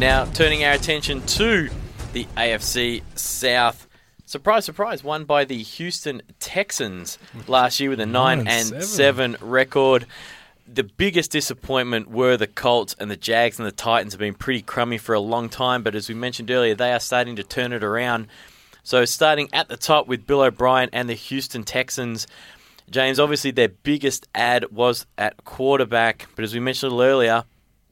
[0.01, 1.69] Now, turning our attention to
[2.15, 3.87] the AFC South.
[4.25, 9.37] Surprise, surprise, won by the Houston Texans last year with a 9 and and seven.
[9.37, 10.07] 7 record.
[10.67, 14.63] The biggest disappointment were the Colts and the Jags and the Titans have been pretty
[14.63, 17.75] crummy for a long time, but as we mentioned earlier, they are starting to turn
[17.75, 18.29] it around.
[18.83, 22.27] So, starting at the top with Bill O'Brien and the Houston Texans,
[22.89, 27.45] James, obviously their biggest ad was at quarterback, but as we mentioned earlier,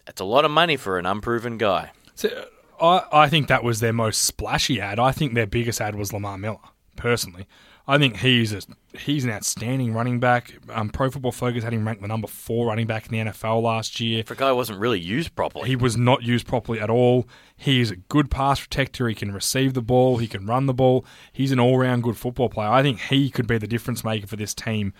[0.07, 1.91] it's a lot of money for an unproven guy.
[2.19, 2.47] So,
[2.81, 4.99] I, I think that was their most splashy ad.
[4.99, 6.59] I think their biggest ad was Lamar Miller.
[6.97, 7.47] Personally,
[7.87, 8.61] I think he's a,
[8.99, 10.53] he's an outstanding running back.
[10.69, 13.63] Um, Pro Football Focus had him ranked the number four running back in the NFL
[13.63, 14.25] last year.
[14.25, 15.69] For a guy who wasn't really used properly.
[15.69, 17.29] He was not used properly at all.
[17.57, 19.09] He is a good pass protector.
[19.09, 20.17] He can receive the ball.
[20.17, 21.05] He can run the ball.
[21.33, 22.69] He's an all-round good football player.
[22.69, 24.93] I think he could be the difference maker for this team.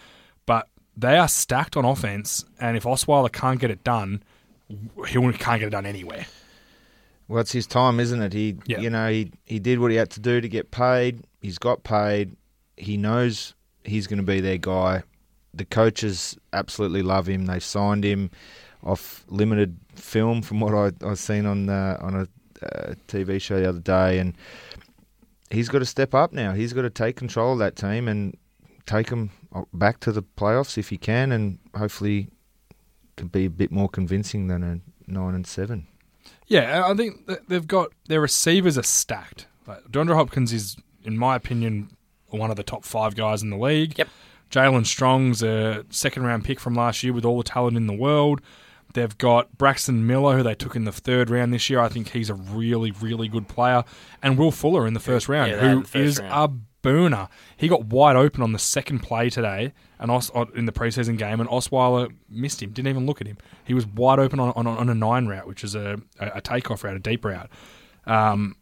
[0.47, 4.23] But they are stacked on offense, and if Osweiler can't get it done,
[4.69, 6.27] he can't get it done anywhere.
[7.29, 8.33] Well, it's his time, isn't it?
[8.33, 8.81] He, Yeah.
[8.81, 11.25] you know, he he did what he had to do to get paid.
[11.43, 12.37] He's got paid.
[12.77, 13.55] He knows
[13.85, 15.03] he's going to be their guy.
[15.55, 17.47] The coaches absolutely love him.
[17.47, 18.31] They signed him
[18.83, 22.29] off limited film, from what I I seen on uh, on a
[22.65, 24.35] uh, TV show the other day, and
[25.51, 26.55] he's got to step up now.
[26.55, 28.37] He's got to take control of that team and
[28.87, 29.31] take them
[29.73, 32.29] back to the playoffs if he can, and hopefully
[33.17, 35.87] can be a bit more convincing than a nine and seven.
[36.49, 39.47] Yeah, I think they've got their receivers are stacked.
[39.67, 41.91] Like, DeAndre Hopkins is, in my opinion,
[42.29, 43.99] one of the top five guys in the league.
[43.99, 44.09] Yep.
[44.51, 47.93] Jaelen Strong's a second round pick from last year with all the talent in the
[47.93, 48.41] world.
[48.95, 51.81] They've got Braxton Miller, who they took in the third round this year.
[51.81, 53.85] I think he's a really, really good player.
[54.23, 56.33] And Will Fuller in the first round, Yeah, who the first is round.
[56.83, 57.29] Booner.
[57.57, 61.41] He got wide open on the second play today, and Os- in the preseason game,
[61.41, 62.71] and Osweiler missed him.
[62.71, 63.39] Didn't even look at him.
[63.65, 66.41] He was wide open on on, on a nine route, which is a, a, a
[66.41, 67.51] takeoff route, a deep route.
[68.07, 68.57] Um,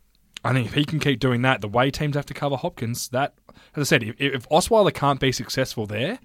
[0.45, 3.09] I think if he can keep doing that, the way teams have to cover Hopkins,
[3.09, 3.35] that
[3.75, 6.19] as I said, if, if Osweiler can't be successful there,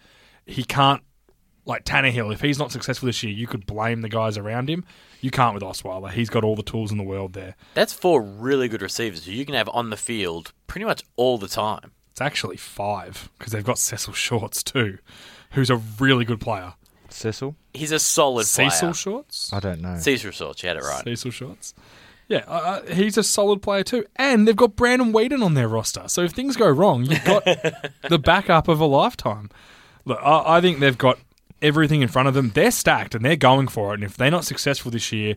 [0.46, 1.04] he can't.
[1.64, 4.84] Like Tannehill, if he's not successful this year, you could blame the guys around him.
[5.22, 6.12] You can't with Osweiler.
[6.12, 7.56] He's got all the tools in the world there.
[7.76, 11.38] That's four really good receivers who you can have on the field pretty much all
[11.38, 11.92] the time.
[12.12, 14.98] It's actually five because they've got Cecil Shorts too,
[15.52, 16.74] who's a really good player.
[17.10, 18.94] Cecil, He's a solid Cecil player.
[18.94, 19.52] Shorts?
[19.54, 19.98] I don't know.
[19.98, 21.04] Cecil Shorts, you had it right.
[21.04, 21.74] Cecil Shorts.
[22.28, 24.06] Yeah, uh, uh, he's a solid player too.
[24.16, 26.04] And they've got Brandon Weeden on their roster.
[26.08, 27.44] So if things go wrong, you've got
[28.10, 29.50] the backup of a lifetime.
[30.06, 31.20] Look, I, I think they've got
[31.62, 32.50] everything in front of them.
[32.50, 33.96] They're stacked and they're going for it.
[33.96, 35.36] And if they're not successful this year,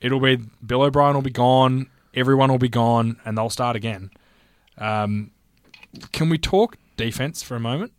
[0.00, 4.10] it'll be Bill O'Brien will be gone, everyone will be gone, and they'll start again.
[4.78, 5.30] Um,
[6.12, 7.92] can we talk defense for a moment?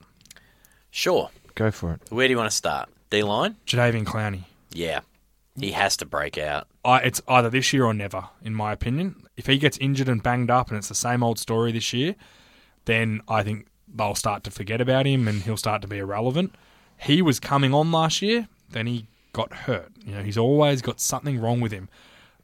[0.91, 1.29] Sure.
[1.55, 2.01] Go for it.
[2.09, 2.89] Where do you want to start?
[3.09, 3.55] D line?
[3.65, 4.43] Jadeveon Clowney.
[4.71, 5.01] Yeah.
[5.59, 6.67] He has to break out.
[6.85, 9.23] I, it's either this year or never, in my opinion.
[9.35, 12.15] If he gets injured and banged up and it's the same old story this year,
[12.85, 16.53] then I think they'll start to forget about him and he'll start to be irrelevant.
[16.97, 19.91] He was coming on last year, then he got hurt.
[20.05, 21.89] You know, he's always got something wrong with him.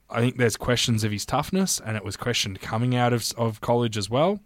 [0.10, 3.62] I think there's questions of his toughness, and it was questioned coming out of, of
[3.62, 4.40] college as well.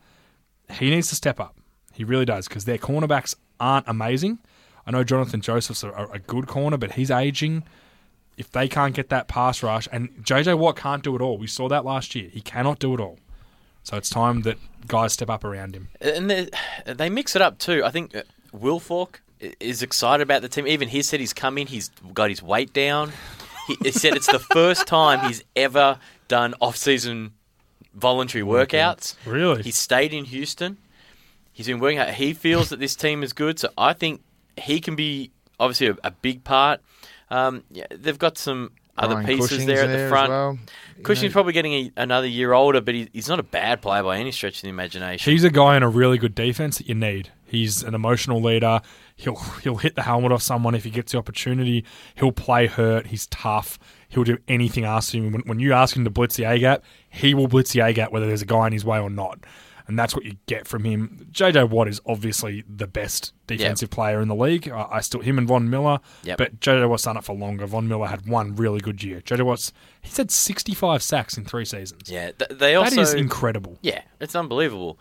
[0.72, 1.58] He needs to step up.
[1.94, 4.40] He really does because their cornerbacks aren't amazing.
[4.86, 7.64] I know Jonathan Joseph's a, a good corner, but he's aging.
[8.38, 11.48] If they can't get that pass rush, and JJ Watt can't do it all, we
[11.48, 12.30] saw that last year.
[12.32, 13.18] He cannot do it all.
[13.84, 15.90] So it's time that guys step up around him.
[16.00, 16.50] And they,
[16.86, 17.84] they mix it up too.
[17.84, 18.24] I think uh, i-
[19.40, 20.68] is excited about the team.
[20.68, 23.12] Even he said he's come in, he's got his weight down.
[23.68, 27.34] He, he said it's the first time he's ever done off-season
[27.94, 29.16] voluntary workouts.
[29.26, 29.64] Really?
[29.64, 30.78] He stayed in Houston.
[31.52, 32.10] He's been working out.
[32.14, 34.22] He feels that this team is good, so I think
[34.56, 36.82] he can be obviously a, a big part.
[37.30, 40.30] Um, yeah, they've got some other Brian pieces Cushing's there at the as front.
[40.30, 40.60] well.
[40.98, 43.82] You Cushing's know, probably getting a, another year older, but he, he's not a bad
[43.82, 45.32] player by any stretch of the imagination.
[45.32, 47.32] He's a guy in a really good defense that you need.
[47.48, 48.82] He's an emotional leader.
[49.16, 51.86] He'll he'll hit the helmet off someone if he gets the opportunity.
[52.16, 53.08] He'll play hurt.
[53.08, 53.80] He's tough.
[54.10, 55.32] He'll do anything asked of him.
[55.32, 57.94] When, when you ask him to blitz the A gap, he will blitz the A
[57.94, 59.40] gap whether there's a guy in his way or not.
[59.90, 61.28] And that's what you get from him.
[61.32, 64.68] JJ Watt is obviously the best defensive player in the league.
[64.70, 66.38] I, I still him and Von Miller, Yep.
[66.38, 67.66] but JJ Watt's done it for longer.
[67.66, 69.22] Von Miller had one really good year.
[69.22, 69.72] JJ Watt's
[70.02, 72.10] he's had 65 sacks in three seasons.
[72.10, 73.78] yeah, th- they also that is incredible.
[73.82, 75.00] Yeah, it's unbelievable.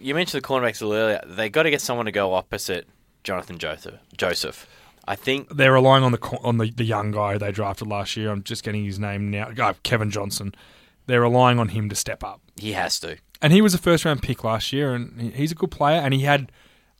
[0.00, 1.20] You mentioned the cornerbacks a little earlier.
[1.26, 2.86] They got to get someone to go opposite
[3.22, 3.94] Jonathan Joseph.
[4.16, 4.66] Joseph,
[5.06, 5.48] I think.
[5.54, 8.30] they're relying on the on the, the young guy they drafted last year.
[8.30, 9.50] I'm just getting his name now.
[9.58, 10.54] Uh, Kevin Johnson.
[11.06, 13.18] They're relying on him to step up, He has to.
[13.42, 16.14] and he was a first round pick last year, and he's a good player, and
[16.14, 16.50] he had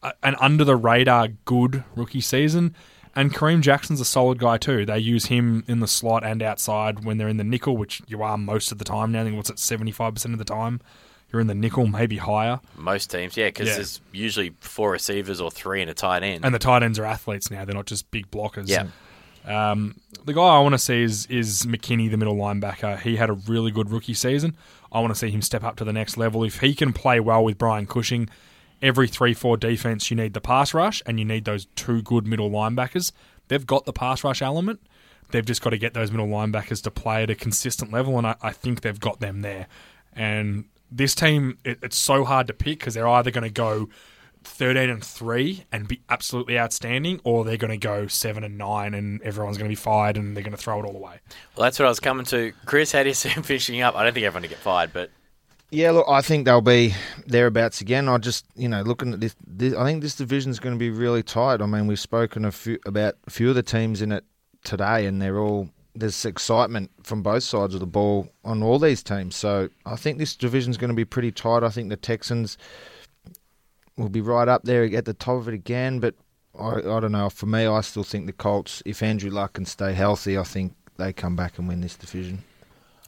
[0.03, 2.75] a, an under the radar good rookie season.
[3.17, 4.85] And Kareem Jackson's a solid guy too.
[4.85, 8.23] They use him in the slot and outside when they're in the nickel, which you
[8.23, 9.23] are most of the time now.
[9.23, 10.83] I think what's it, seventy five percent of the time
[11.35, 12.61] you're in the nickel, maybe higher.
[12.77, 13.75] Most teams, yeah, because Yeah.
[13.75, 16.45] there's usually four receivers or three and a tight end.
[16.47, 18.69] And the tight ends are athletes now; they're not just big blockers.
[18.69, 18.87] yeah,
[19.47, 22.99] Um, the guy I want to see is is McKinney, the middle linebacker.
[23.01, 24.57] He had a really good rookie season.
[24.91, 26.45] I want to see him step up to the next level.
[26.45, 28.29] If he can play well with Brian Cushing,
[28.81, 32.27] every three four defense you need the pass rush and you need those two good
[32.27, 33.13] middle linebackers.
[33.49, 34.81] They've got the pass rush element.
[35.31, 38.27] They've just got to get those middle linebackers to play at a consistent level, and
[38.27, 39.67] I, I think they've got them there.
[40.15, 40.65] And
[40.95, 43.89] this team, it, it's so hard to pick because they're either going to go
[44.45, 48.95] 13 and 3 and be absolutely outstanding or they're going to go 7 and 9
[48.95, 51.19] and everyone's going to be fired and they're going to throw it all away.
[51.57, 52.53] well, that's what I was coming to.
[52.67, 53.97] Chris, how do you see him finishing up?
[53.97, 55.11] I don't think everyone to get fired, but
[55.71, 56.95] Yeah, look, I think they'll be
[57.27, 58.09] thereabouts again.
[58.09, 60.79] I just, you know, looking at this, this I think this division is going to
[60.79, 61.61] be really tight.
[61.61, 64.25] I mean, we've spoken a few, about a few of the teams in it
[64.63, 69.03] today, and they're all there's excitement from both sides of the ball on all these
[69.03, 69.37] teams.
[69.37, 71.63] So I think this division is going to be pretty tight.
[71.63, 72.59] I think the Texans
[73.97, 76.15] will be right up there at the top of it again, but
[76.59, 77.31] I, I don't know.
[77.31, 80.75] For me, I still think the Colts, if Andrew Luck can stay healthy, I think
[80.97, 82.43] they come back and win this division.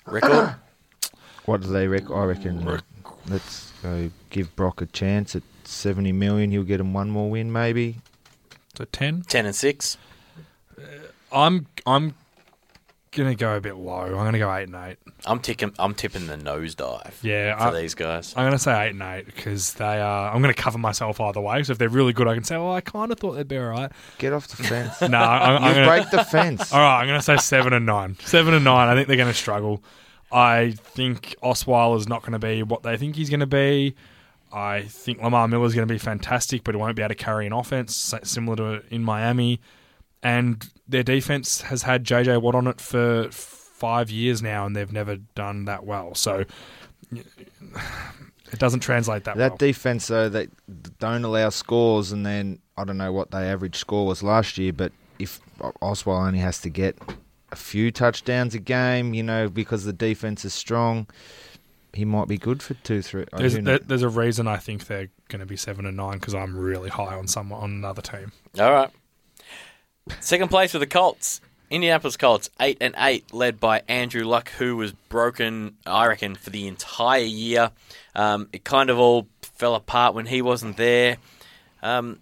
[0.07, 0.55] record.
[1.45, 2.13] What do they reckon?
[2.13, 2.81] I reckon.
[3.29, 6.51] Let's go give Brock a chance at seventy million.
[6.51, 7.99] He'll get him one more win, maybe.
[8.77, 9.23] So 10.
[9.29, 9.97] Ten and six.
[11.31, 12.15] I'm I'm
[13.13, 14.03] going to go a bit low.
[14.03, 14.97] I'm going to go 8 and 8.
[15.25, 15.73] I'm ticking.
[15.79, 17.13] I'm tipping the nosedive.
[17.23, 18.35] Yeah, for I- these guys.
[18.37, 21.21] I'm going to say 8 and 8 because they are I'm going to cover myself
[21.21, 21.63] either way.
[21.63, 23.57] So if they're really good I can say, "Well, I kind of thought they'd be
[23.59, 25.01] all right." Get off the fence.
[25.09, 26.73] No, I'm, you I'm gonna, break the fence.
[26.75, 28.17] All right, I'm going to say seven and nine.
[28.25, 28.89] Seven and nine.
[28.89, 29.83] I think they're going to struggle.
[30.33, 33.95] I think Osweiler is not going to be what they think he's going to be.
[34.53, 37.15] I think Lamar Miller is going to be fantastic, but he won't be able to
[37.15, 39.61] carry an offense similar to in Miami.
[40.27, 44.93] And their defense has had JJ Watt on it for five years now, and they've
[44.93, 46.17] never done that well.
[46.17, 46.45] So
[47.13, 49.57] it doesn't translate that, That well.
[49.57, 50.49] defense though, they
[50.99, 54.73] don't allow scores, and then I don't know what their average score was last year,
[54.73, 56.99] but if Osweiler only has to get
[57.53, 61.07] a few touchdowns a game, you know, because the defense is strong,
[61.93, 63.27] he might be good for two, three.
[63.33, 66.19] oh, there's, there, there's a reason I think they're going to be seven and nine
[66.19, 68.33] because I'm really high on someone on another team.
[68.59, 68.91] All right.
[70.21, 71.41] Second place with the Colts.
[71.69, 76.51] Indianapolis Colts, eight and eight, led by Andrew Luck, who was broken, I reckon, for
[76.51, 77.73] the entire year.
[78.15, 81.17] Um, it kind of all fell apart when he wasn't there.
[81.83, 82.21] Um,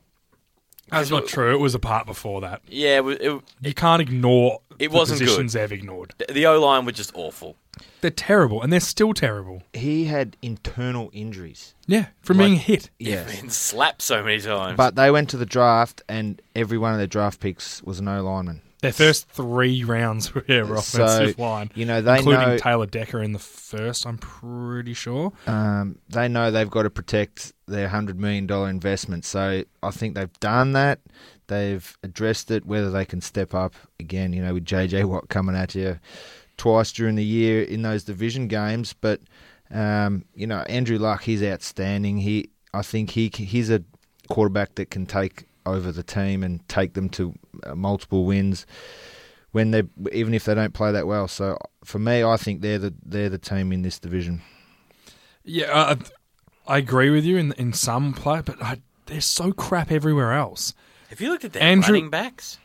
[0.88, 1.52] That's not true.
[1.52, 2.62] It was apart before that.
[2.68, 5.26] yeah, it, was- it, You can't ignore It the wasn't good.
[5.26, 6.14] positions they've ignored.
[6.28, 7.56] the O line was just awful.
[8.00, 9.62] They're terrible, and they're still terrible.
[9.72, 11.74] he had internal injuries.
[11.86, 12.90] Yeah, from Like- being hit.
[12.98, 13.24] Yeah.
[13.24, 14.76] Been slapped so many times.
[14.76, 18.08] But they went to the draft, and every one of their draft picks was an
[18.08, 18.60] O lineman.
[18.80, 22.84] Their first three rounds were yeah, So, offensive line, you know, they including know- Taylor
[22.86, 24.06] Decker in the first.
[24.06, 25.32] I'm pretty sure.
[25.46, 30.14] Um, they know they've got to protect their hundred million dollar investment, so I think
[30.14, 31.00] they've done that.
[31.46, 32.66] They've addressed it.
[32.66, 35.98] Whether they can step up again, you know, with JJ Watt coming at you
[36.56, 39.20] twice during the year in those division games, but
[39.70, 42.18] um, you know, Andrew Luck, he's outstanding.
[42.18, 43.82] He, I think he he's a
[44.28, 47.34] quarterback that can take over the team and take them to
[47.64, 48.66] uh, multiple wins
[49.52, 49.82] when they
[50.12, 51.28] even if they don't play that well.
[51.28, 54.42] So for me, I think they're the they're the team in this division.
[55.44, 55.96] Yeah, uh,
[56.66, 60.74] I agree with you in in some play, but I, they're so crap everywhere else.
[61.14, 62.58] Have you looked at their Andrew- running backs?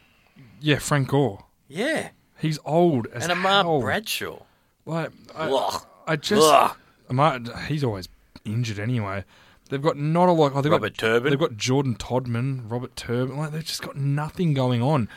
[0.59, 1.45] Yeah, Frank Gore.
[1.67, 3.79] Yeah, He's old as and Ahmad hell.
[3.81, 4.39] Bradshaw.
[4.87, 6.75] Like, I, I just Ugh.
[7.09, 8.09] Ahmad, he's always
[8.43, 9.23] injured anyway.
[9.69, 10.53] They've got not a lot.
[10.55, 11.29] Oh, they've Robert got, Turbin.
[11.29, 13.37] They've got Jordan Todman, Robert Turbin.
[13.37, 15.09] Like they've just got nothing going on.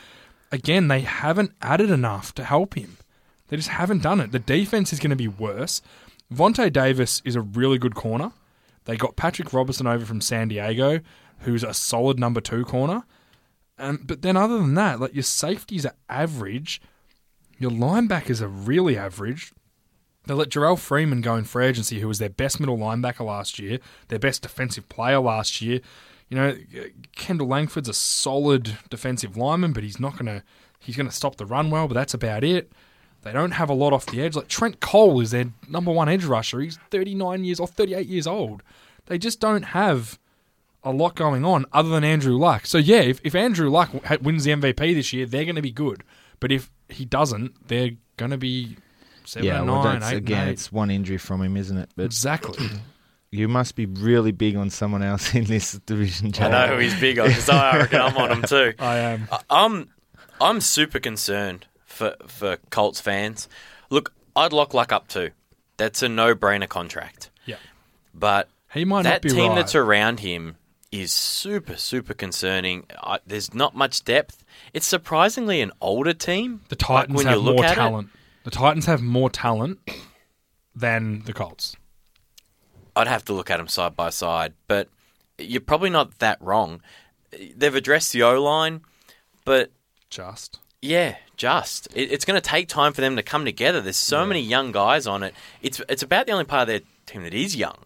[0.51, 2.97] Again, they haven't added enough to help him.
[3.47, 4.31] They just haven't done it.
[4.31, 5.81] The defense is going to be worse.
[6.31, 8.31] Vontae Davis is a really good corner.
[8.85, 10.99] They got Patrick Robertson over from San Diego,
[11.39, 13.03] who's a solid number two corner.
[13.83, 16.81] Um, but then other than that, like your safeties are average.
[17.59, 19.51] Your linebackers are really average.
[20.25, 23.59] They let Jerrell Freeman go in free agency, who was their best middle linebacker last
[23.59, 25.81] year, their best defensive player last year.
[26.29, 26.57] You know,
[27.13, 30.43] Kendall Langford's a solid defensive lineman, but he's not gonna
[30.79, 32.71] he's gonna stop the run well, but that's about it.
[33.23, 34.37] They don't have a lot off the edge.
[34.37, 36.61] Like Trent Cole is their number one edge rusher.
[36.61, 38.63] He's 39 years or 38 years old.
[39.07, 40.17] They just don't have
[40.83, 42.65] a lot going on other than Andrew Luck.
[42.65, 43.89] So yeah, if, if Andrew Luck
[44.21, 46.03] wins the MVP this year, they're going to be good.
[46.39, 48.77] But if he doesn't, they're going to be
[49.25, 50.51] seven yeah, and well, nine, that's eight again, eight.
[50.51, 51.89] it's one injury from him, isn't it?
[51.95, 52.67] But Exactly.
[53.31, 56.27] you must be really big on someone else in this division.
[56.27, 56.49] I Jay.
[56.49, 58.73] know who he's big on because I reckon I'm on him too.
[58.79, 59.27] I am.
[59.31, 59.89] I- I'm
[60.41, 63.47] I'm super concerned for for Colts fans.
[63.89, 65.29] Look, I'd lock Luck up too.
[65.77, 67.29] That's a no brainer contract.
[67.45, 67.55] Yeah.
[68.13, 69.55] But He might not that be team right.
[69.55, 70.57] that's around him
[71.01, 72.85] is super super concerning.
[73.01, 74.43] I, there's not much depth.
[74.73, 76.61] It's surprisingly an older team.
[76.69, 77.75] the Like, Titans when have more at it.
[77.75, 78.09] talent.
[78.43, 79.79] The Titans have more talent
[80.75, 81.75] than the Colts.
[82.95, 84.87] I'd have to look at them side by side, but
[85.39, 86.81] you're probably not that wrong.
[87.55, 88.81] They've addressed the O line,
[89.45, 89.71] but
[90.09, 90.59] Just.
[90.81, 93.79] Yeah, just it, it's going to take time for them to come together.
[93.81, 95.33] There's so many young guys on it.
[95.61, 97.77] It's it's about the only part of their team that is young.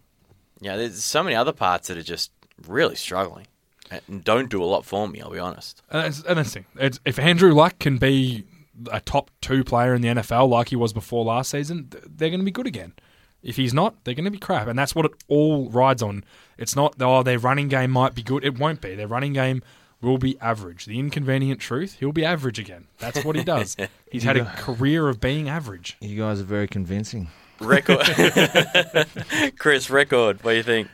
[0.60, 2.32] Yeah, there's so many other parts that are just
[2.66, 3.46] really struggling
[3.90, 5.20] and don't do a lot for me.
[5.20, 5.82] I'll be honest.
[5.92, 6.66] Uh, and that's, and that's the thing.
[6.76, 8.44] It's, if Andrew Luck can be
[8.92, 12.40] a top two player in the NFL like he was before last season, they're going
[12.40, 12.92] to be good again.
[13.42, 14.66] If he's not, they're going to be crap.
[14.66, 16.24] And that's what it all rides on.
[16.56, 18.44] It's not, oh, their running game might be good.
[18.44, 18.94] It won't be.
[18.94, 19.62] Their running game
[20.00, 20.86] will be average.
[20.86, 22.86] The inconvenient truth, he'll be average again.
[22.98, 23.76] That's what he does.
[24.10, 25.96] He's had a career of being average.
[26.00, 27.28] You guys are very convincing.
[27.60, 27.98] Record,
[29.58, 29.90] Chris.
[29.90, 30.44] Record.
[30.44, 30.88] What do you think?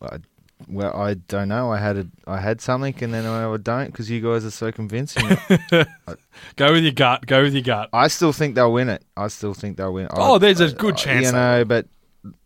[0.00, 0.18] I,
[0.66, 1.70] well, I don't know.
[1.72, 4.72] I had a, I had something, and then I don't because you guys are so
[4.72, 5.24] convincing.
[6.56, 7.26] Go with your gut.
[7.26, 7.88] Go with your gut.
[7.92, 9.04] I still think they'll win it.
[9.16, 10.08] I still think they'll win.
[10.10, 11.86] Oh, I- there's a good I- chance You they know, but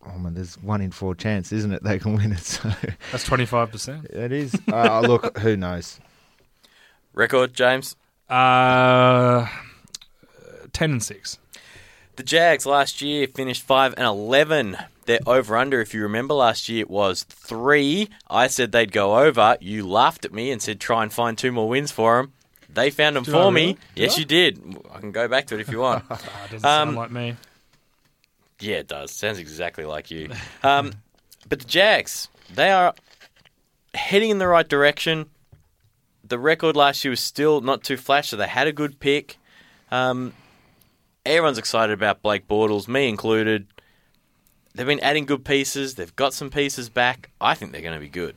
[0.05, 1.83] oh man, there's one in four chance, isn't it?
[1.83, 2.39] They can win it.
[2.43, 2.69] So
[3.11, 4.05] That's 25%.
[4.05, 4.55] it is.
[4.71, 5.99] Uh, look, who knows?
[7.13, 7.95] Record, James.
[8.29, 9.47] Uh,
[10.73, 11.39] 10 and 6.
[12.15, 14.77] The Jags last year finished five and eleven.
[15.05, 18.09] Their over under, if you remember last year, was three.
[18.29, 19.57] I said they'd go over.
[19.59, 22.33] You laughed at me and said try and find two more wins for them.
[22.69, 23.61] They found them Did for I me.
[23.65, 23.77] really?
[23.95, 24.19] Yes, I?
[24.19, 24.77] you did.
[24.93, 26.07] I can go back to it if you want.
[26.49, 27.35] Doesn't Um, sound like me.
[28.59, 29.11] Yeah, it does.
[29.11, 30.29] Sounds exactly like you.
[30.63, 30.93] Um,
[31.49, 32.93] but the Jags, they are
[33.93, 35.25] heading in the right direction.
[36.23, 39.37] The record last year was still not too flash, so they had a good pick.
[39.91, 40.33] Um,
[41.25, 43.67] everyone's excited about Blake Bortles, me included.
[44.75, 45.95] They've been adding good pieces.
[45.95, 47.29] They've got some pieces back.
[47.39, 48.35] I think they're going to be good.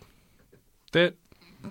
[0.92, 1.12] Their,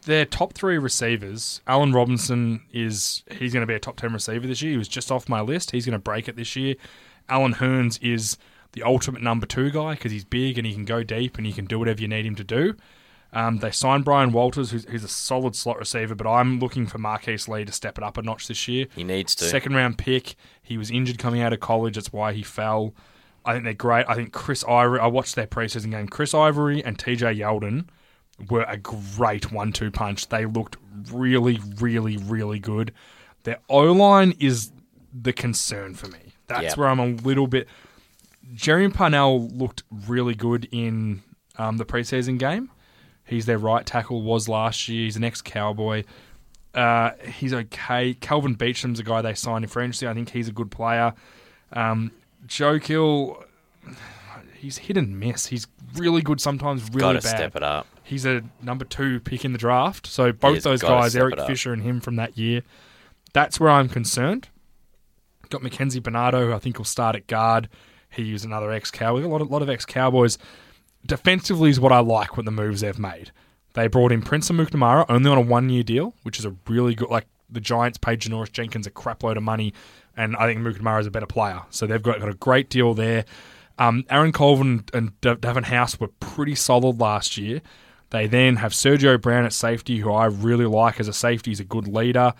[0.05, 4.47] their top three receivers, Allen Robinson is he's going to be a top ten receiver
[4.47, 4.71] this year.
[4.71, 5.71] He was just off my list.
[5.71, 6.75] He's going to break it this year.
[7.29, 8.37] Allen Hurns is
[8.73, 11.53] the ultimate number two guy because he's big and he can go deep and he
[11.53, 12.75] can do whatever you need him to do.
[13.33, 16.97] Um, they signed Bryan Walters, who's, who's a solid slot receiver, but I'm looking for
[16.97, 18.87] Marquise Lee to step it up a notch this year.
[18.95, 19.45] He needs to.
[19.45, 20.35] Second round pick.
[20.61, 21.95] He was injured coming out of college.
[21.95, 22.93] That's why he fell.
[23.45, 24.05] I think they're great.
[24.07, 24.99] I think Chris Ivory.
[24.99, 26.07] I watched their preseason game.
[26.07, 27.87] Chris Ivory and TJ Yeldon
[28.49, 30.29] were a great one-two punch.
[30.29, 30.77] They looked
[31.11, 32.91] really, really, really good.
[33.43, 34.71] Their O line is
[35.13, 36.33] the concern for me.
[36.47, 36.77] That's Yep.
[36.77, 37.67] where I'm a little bit.
[38.55, 41.21] Jermey Parnell looked really good in
[41.57, 42.69] um, the preseason game.
[43.23, 44.21] He's their right tackle.
[44.21, 45.05] Was last year.
[45.05, 46.03] He's an ex-cowboy.
[46.73, 48.13] Uh, he's okay.
[48.15, 50.07] Kelvin Beachum's a guy they signed in free agency.
[50.07, 51.13] I think he's a good player.
[51.71, 52.11] Um,
[52.47, 53.43] Joeckel,
[54.55, 55.47] he's hit and miss.
[55.47, 57.35] He's really good sometimes, really Got to bad.
[57.37, 57.87] step it up.
[58.03, 60.05] He's a number two pick in the draft.
[60.07, 61.47] So both He's those gotta guys, step Eric it up.
[61.47, 62.61] Fisher and him from that year,
[63.33, 64.49] that's where I'm concerned.
[65.49, 67.69] Got Mackenzy Bernadeau, who I think will start at guard.
[68.09, 69.25] He's another ex Cowboy.
[69.25, 70.37] A lot of, lot of ex Cowboys.
[71.05, 73.31] Defensively is what I like with the moves they've made.
[73.73, 76.95] They brought in Prince Amukamara only on a one year deal, which is a really
[76.95, 77.09] good.
[77.09, 79.73] Like the Giants paid Janoris Jenkins a crap load of money,
[80.17, 81.61] and I think Amukamara is a better player.
[81.69, 83.25] So they've got, got a great deal there.
[83.77, 87.61] Um, Aaron Colvin and Da- Davon House were pretty solid last year.
[88.11, 91.51] They then have Sergio Brown at safety, who I really like as a safety.
[91.51, 92.33] He's a good leader.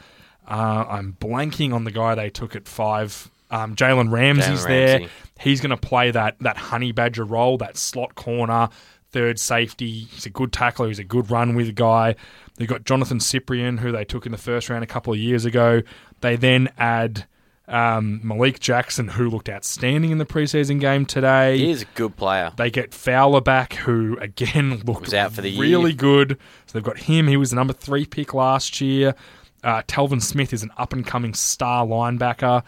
[0.47, 3.29] Uh, I'm blanking on the guy they took at five.
[3.51, 5.09] Um, Jalen Ramsey's Jalen there.
[5.39, 8.69] He's going to play that that honey badger role, that slot corner,
[9.11, 10.01] third safety.
[10.03, 10.87] He's a good tackler.
[10.87, 12.15] He's a good run with guy.
[12.55, 15.45] They've got Johnathan Cyprien, who they took in the first round a couple of years
[15.45, 15.81] ago.
[16.21, 17.25] They then add
[17.67, 21.57] um, Malik Jackson, who looked outstanding in the preseason game today.
[21.57, 22.51] He is a good player.
[22.57, 25.97] They get Fowler back, who again looked Was out for the really year.
[25.97, 26.37] good.
[26.67, 27.27] So they've got him.
[27.27, 29.15] He was the number three pick last year.
[29.63, 32.63] Uh, Telvin Smith is an up and coming star linebacker.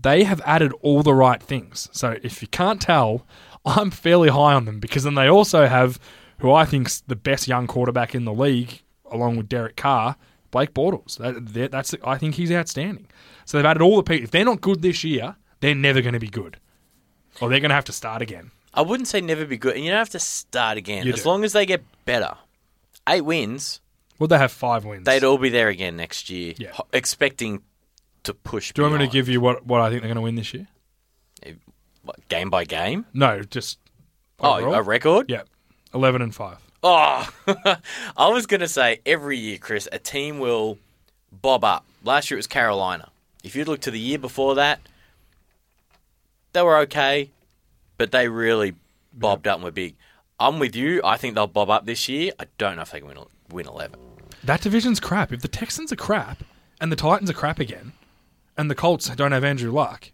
[0.00, 1.88] They have added all the right things.
[1.92, 3.24] So if you can't tell,
[3.64, 6.00] I'm fairly high on them because then they also have
[6.38, 10.16] who I think's the best young quarterback in the league, along with Derek Carr,
[10.50, 11.16] Blake Bortles.
[11.18, 13.06] That, that- that's I think he's outstanding.
[13.44, 14.24] So they've added all the people.
[14.24, 16.58] If they're not good this year, they're never going to be good,
[17.40, 18.50] or they're going to have to start again.
[18.74, 21.06] I wouldn't say never be good, and you don't have to start again.
[21.06, 21.28] You as do.
[21.28, 22.34] long as they get better.
[23.08, 23.80] Eight wins,
[24.18, 25.04] Well, they have five wins.
[25.04, 26.70] they'd all be there again next year, Yeah.
[26.72, 27.62] ho- expecting
[28.24, 28.72] to push.
[28.72, 30.36] Do you want me to give you what, what I think they're going to win
[30.36, 30.68] this year?
[31.42, 31.52] Eh,
[32.02, 33.04] what, game by game?
[33.12, 33.78] No, just
[34.40, 34.74] Oh, overall.
[34.74, 35.28] a record?
[35.30, 35.42] yeah,
[35.92, 36.58] eleven and five.
[36.84, 37.28] Oh,
[38.16, 40.78] I was going to say every year, Chris, a team will
[41.30, 41.84] bob up.
[42.04, 43.08] Last year it was Carolina.
[43.42, 44.80] If you look to the year before that,
[46.52, 47.30] they were okay,
[47.98, 48.74] but they really
[49.12, 49.96] bobbed up and were big.
[50.38, 51.00] I'm with you.
[51.04, 52.32] I think they'll bob up this year.
[52.38, 53.18] I don't know if they can win,
[53.50, 53.98] win 11.
[54.44, 55.32] That division's crap.
[55.32, 56.42] If the Texans are crap
[56.80, 57.92] and the Titans are crap again,
[58.56, 60.10] and the Colts don't have Andrew Luck,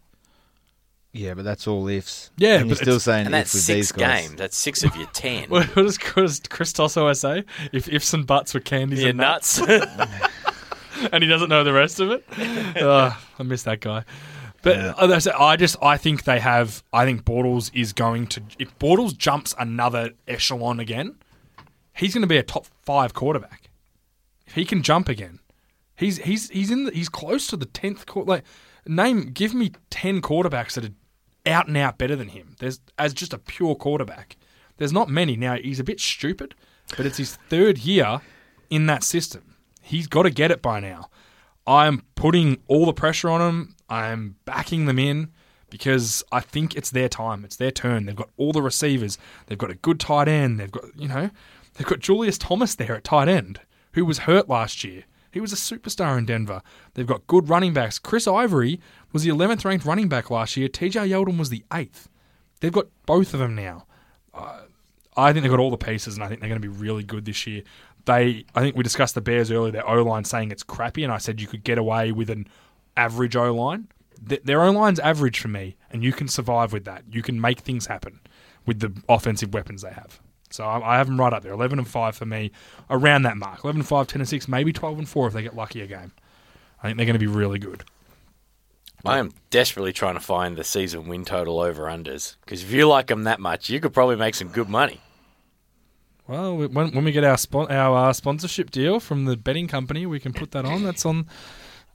[1.11, 2.29] Yeah, but that's all ifs.
[2.37, 4.27] Yeah, and you're still saying And if that's with six these guys.
[4.27, 4.35] games.
[4.39, 5.49] That's six of your ten.
[5.49, 7.43] what does Chris, Chris Tosso say?
[7.73, 9.85] If ifs and buts were candies You're and nuts, nuts.
[11.11, 12.25] and he doesn't know the rest of it.
[12.81, 14.03] Ugh, I miss that guy.
[14.61, 16.83] But uh, I just I think they have.
[16.91, 18.43] I think Bortles is going to.
[18.57, 21.15] If Bortles jumps another echelon again,
[21.93, 23.69] he's going to be a top five quarterback.
[24.45, 25.39] If he can jump again,
[25.95, 26.85] he's he's he's in.
[26.85, 28.05] The, he's close to the tenth.
[28.05, 28.43] Quar- like
[28.85, 30.93] name, give me ten quarterbacks that are
[31.45, 32.55] out and out better than him.
[32.59, 34.35] There's as just a pure quarterback.
[34.77, 35.55] There's not many now.
[35.55, 36.55] He's a bit stupid,
[36.97, 38.21] but it's his third year
[38.69, 39.48] in that system.
[39.89, 41.09] He's got to get it by now.
[41.65, 43.75] I'm putting all the pressure on them.
[43.89, 45.31] I'm backing them in
[45.71, 47.43] because I think it's their time.
[47.43, 48.05] It's their turn.
[48.05, 49.17] They've got all the receivers.
[49.47, 50.59] They've got a good tight end.
[50.59, 51.31] They've got, you know,
[51.73, 53.61] they've got Julius Thomas there at tight end,
[53.93, 55.05] who was hurt last year.
[55.31, 56.61] He was a superstar in Denver.
[56.93, 57.97] They've got good running backs.
[57.97, 58.79] Chris Ivory
[59.11, 60.69] was the 11th ranked running back last year.
[60.69, 62.05] TJ Yeldon was the 8th.
[62.59, 63.87] They've got both of them now.
[64.35, 64.61] Uh,
[65.17, 67.03] I think they've got all the pieces, and I think they're going to be really
[67.03, 67.63] good this year.
[68.09, 69.71] They, I think we discussed the Bears earlier.
[69.71, 72.47] Their O line saying it's crappy, and I said you could get away with an
[72.97, 73.87] average O line.
[74.27, 77.03] Th- Their O line's average for me, and you can survive with that.
[77.11, 78.19] You can make things happen
[78.65, 80.19] with the offensive weapons they have.
[80.49, 82.51] So I, I have them right up there, eleven and five for me,
[82.89, 83.63] around that mark.
[83.63, 85.87] 11 and 5, 10 and six, maybe twelve and four if they get lucky a
[85.87, 86.11] game.
[86.81, 87.83] I think they're going to be really good.
[89.05, 92.87] I am desperately trying to find the season win total over unders because if you
[92.87, 94.99] like them that much, you could probably make some good money.
[96.29, 99.67] Well, we- when, when we get our spon- our uh, sponsorship deal from the betting
[99.67, 100.83] company, we can put that on.
[100.83, 101.25] That's on.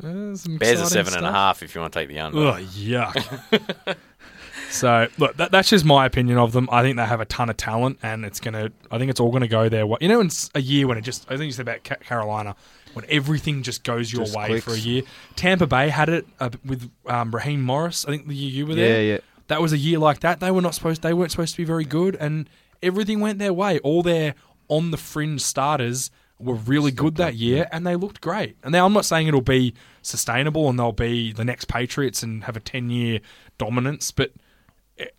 [0.03, 1.35] Uh, some Bears are exciting seven and a stuff.
[1.35, 2.39] half if you want to take the under.
[2.49, 3.97] Ugh, yuck.
[4.71, 6.69] so look, that, that's just my opinion of them.
[6.73, 8.71] I think they have a ton of talent, and it's gonna.
[8.91, 9.99] I think it's all gonna go their way.
[10.01, 11.25] You know, in s- a year when it just.
[11.31, 12.57] I think you said about Carolina,
[12.95, 14.65] when everything just goes your Just way clicks.
[14.65, 15.03] for a year.
[15.37, 18.05] Tampa Bay had it uh, with um, Raheem Morris.
[18.05, 19.01] I think the year you were there.
[19.03, 19.19] Yeah, yeah.
[19.49, 20.41] That was a year like that.
[20.41, 21.03] They were not supposed.
[21.03, 22.49] They weren't supposed to be very good, and
[22.85, 23.79] everything went their way.
[23.81, 24.35] All their
[24.69, 28.57] on the fringe starters were really good that year, and they looked great.
[28.63, 32.45] And now I'm not saying it'll be sustainable and they'll be the next Patriots and
[32.45, 33.21] have a 10 year
[33.59, 34.33] dominance, but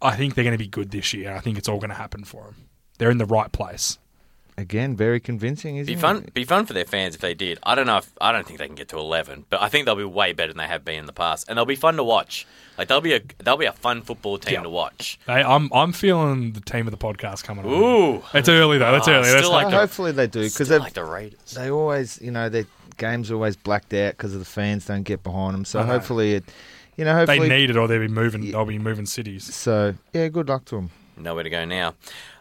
[0.02, 1.34] I think they're going to be good this year.
[1.34, 2.56] I think it's all going to happen for them.
[2.98, 3.98] They're in the right place.
[4.58, 6.34] Again, very convincing, isn't Be it?
[6.34, 7.60] Be fun for their fans if they did.
[7.64, 7.98] I don't know.
[7.98, 10.32] if I don't think they can get to eleven, but I think they'll be way
[10.32, 12.48] better than they have been in the past, and they'll be fun to watch.
[12.78, 14.64] Like they'll be a they'll be a fun football team Yeah.
[14.64, 15.20] to watch.
[15.28, 17.72] Hey, I'm I'm feeling the team of the podcast coming on.
[17.72, 18.94] Ooh, It's early though.
[18.94, 19.30] That's Oh, early.
[19.30, 21.52] That's like the- hopefully they do because Still they like the Raiders.
[21.52, 25.04] they always, you know, their games are always blacked out because of the fans don't
[25.04, 25.66] get behind them.
[25.66, 26.46] So I hopefully it,
[26.96, 28.52] you know, They need it, or they'll be moving.
[28.52, 29.54] They'll be moving cities.
[29.54, 30.92] so yeah, good luck to them.
[31.18, 31.96] Nowhere to go now.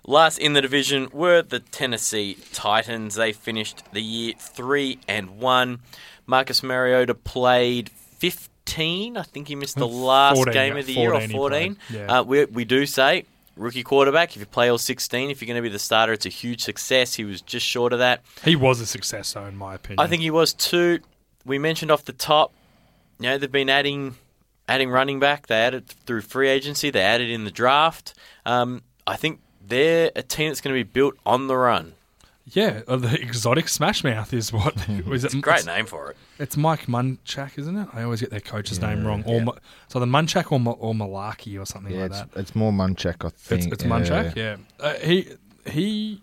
[0.06, 3.14] Last in the division were the Tennessee Titans.
[3.14, 5.80] They finished the year three and one.
[6.26, 9.16] Marcus Mariota played fifteen.
[9.16, 11.76] I think he missed the last 14, game of the year or 14 he fourteen.
[11.88, 12.18] played, yeah.
[12.18, 13.24] Uh, we we do say
[13.56, 14.34] rookie quarterback.
[14.34, 16.62] If you play all sixteen, if you're going to be the starter, it's a huge
[16.62, 17.14] success.
[17.14, 18.22] He was just short of that.
[18.44, 20.00] He was a success, though, in my opinion.
[20.00, 21.00] I think he was too.
[21.46, 22.52] We mentioned off the top,
[23.18, 24.16] you know, they've been adding
[24.68, 25.46] adding running back.
[25.46, 26.90] They added through free agency.
[26.90, 28.14] They added in the draft.
[28.46, 31.94] Um, I think they're a team that's going to be built on the run.
[32.46, 34.74] Yeah, uh, the exotic smash mouth is what
[35.06, 35.40] was it?
[35.40, 36.16] Great it's, name for it.
[36.38, 37.88] It's Mike Munchak, isn't it?
[37.94, 39.08] I always get their coach's name Yeah.
[39.08, 39.24] wrong.
[39.26, 39.54] Or Ma-
[39.88, 42.28] so the Munchak or Ma- or Mularkey or something Yeah, like it's, that.
[42.36, 43.64] it's more Munchak, I think.
[43.64, 44.36] It's, it's Munchak.
[44.36, 45.28] Yeah, uh, he
[45.66, 46.20] he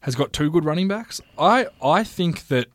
[0.00, 1.22] has got two good running backs.
[1.38, 2.66] I I think that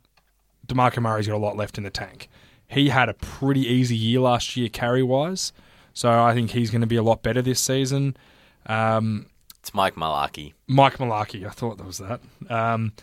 [0.68, 2.30] Demarco Murray's got a lot left in the tank.
[2.68, 5.54] He had a pretty easy year last year carry wise,
[5.94, 8.18] so I think he's going to be a lot better this season.
[8.66, 9.28] Um,
[9.60, 10.54] It's Mike Mularkey.
[10.68, 12.22] Mike Mularkey, I thought that was that.
[12.50, 12.94] Um,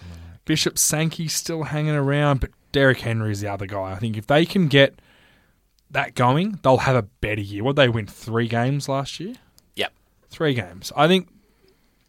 [0.44, 3.92] Bishop Sankey still hanging around, but Derrick Henry is the other guy.
[3.92, 4.94] I think if they can get
[5.90, 7.62] that going, they'll have a better year.
[7.62, 9.34] What they win three games last year?
[9.76, 9.92] Yep.
[10.30, 10.90] Three games.
[10.96, 11.28] I think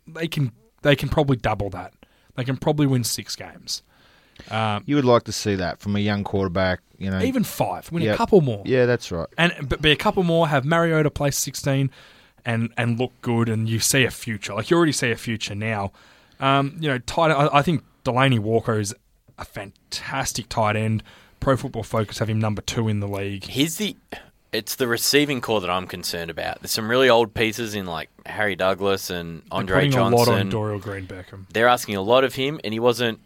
[0.08, 0.52] they can
[0.82, 1.94] they can probably double that.
[2.36, 3.84] They can probably win six games.
[4.52, 7.22] Um, You would like to see that from a young quarterback, you know.
[7.22, 7.92] even five.
[7.92, 8.62] Win a couple more.
[8.66, 9.28] yeah, that's right.
[9.38, 10.48] and but be a couple more.
[10.48, 11.90] Have Mariota play sixteen,
[12.46, 14.54] and and look good, and you see a future.
[14.54, 15.92] Like you already see a future now.
[16.40, 17.32] Um, you know, tight.
[17.32, 18.94] I, I think Delanie Walker is
[19.38, 21.04] a fantastic tight end.
[21.40, 23.46] Pro Football Focus have him number two in the league.
[23.46, 23.96] He's the.
[24.52, 26.62] It's the receiving corps that I'm concerned about.
[26.62, 30.14] There's some really old pieces in like Harry Douglas and They're Andre Johnson.
[30.14, 31.48] a lot on Dorial Green Beckham.
[31.52, 33.20] They're asking a lot of him, and he wasn't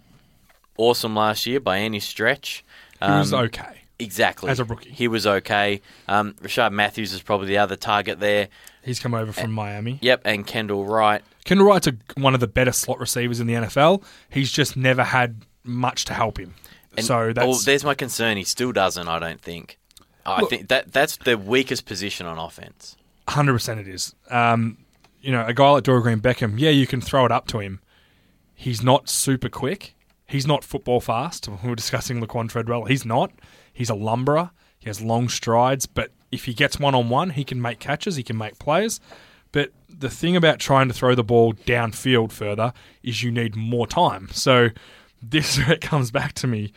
[0.77, 2.63] awesome last year by any stretch.
[3.01, 3.81] He was Um, okay.
[3.99, 4.49] Exactly.
[4.49, 4.91] As a rookie.
[4.91, 5.81] He was okay.
[6.07, 8.47] Um, Rishard Matthews is probably the other target there.
[8.83, 9.97] He's come over from Miami.
[10.01, 11.21] Yep, and Kendall Wright.
[11.45, 14.03] Kendall Wright's a, one of the better slot receivers in the NFL.
[14.29, 16.53] He's just never had much to help him.
[16.95, 18.37] And, so oh, that's there's my concern.
[18.37, 19.77] He still doesn't, I don't think.
[20.25, 22.95] I Look- think that that's the weakest position on offense.
[23.27, 24.13] Hundred percent, it is.
[24.29, 24.77] Um,
[25.21, 27.59] you know, a guy like Dorial Green Beckham, yeah, you can throw it up to
[27.59, 27.81] him.
[28.55, 29.95] He's not super quick.
[30.27, 31.47] He's not football fast.
[31.47, 32.85] We were discussing Laquon Treadwell.
[32.85, 33.31] He's not.
[33.71, 34.51] He's a lumberer.
[34.77, 38.17] He has long strides, but if he gets one on one, he can make catches.
[38.17, 38.99] He can make plays.
[39.51, 43.87] But the thing about trying to throw the ball downfield further is you need more
[43.87, 44.27] time.
[44.31, 44.69] So
[45.21, 46.73] this it comes back to me.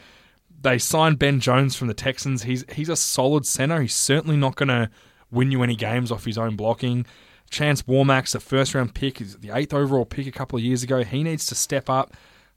[0.62, 2.44] They signed Ben Jones from the Texans.
[2.44, 3.80] He's he's a solid center.
[3.80, 4.90] He's certainly not going to
[5.30, 7.06] win you any games off his own blocking.
[7.50, 9.20] Chance Warmack's a first round pick.
[9.20, 11.02] is the eighth overall pick a couple of years ago.
[11.02, 12.14] He needs to step up.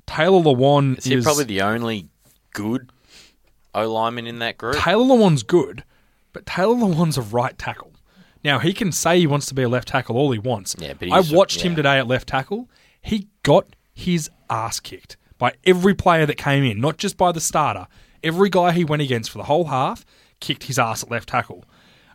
[0.08, 2.08] Taylor Lewan Is is, probably the only
[2.54, 2.92] good
[3.74, 4.76] O lineman in that group?
[4.76, 5.84] Taylor Lewan's good,
[6.32, 7.94] but Taylor Lewan's a right tackle.
[8.44, 10.76] Now he can say he wants to be a left tackle all he wants.
[10.78, 12.70] Yeah, but I watched him today at left tackle.
[13.02, 17.42] He got his ass kicked by every player that came in, not just by the
[17.42, 17.88] starter.
[18.24, 20.06] Every guy he went against for the whole half
[20.40, 21.66] kicked his ass at left tackle.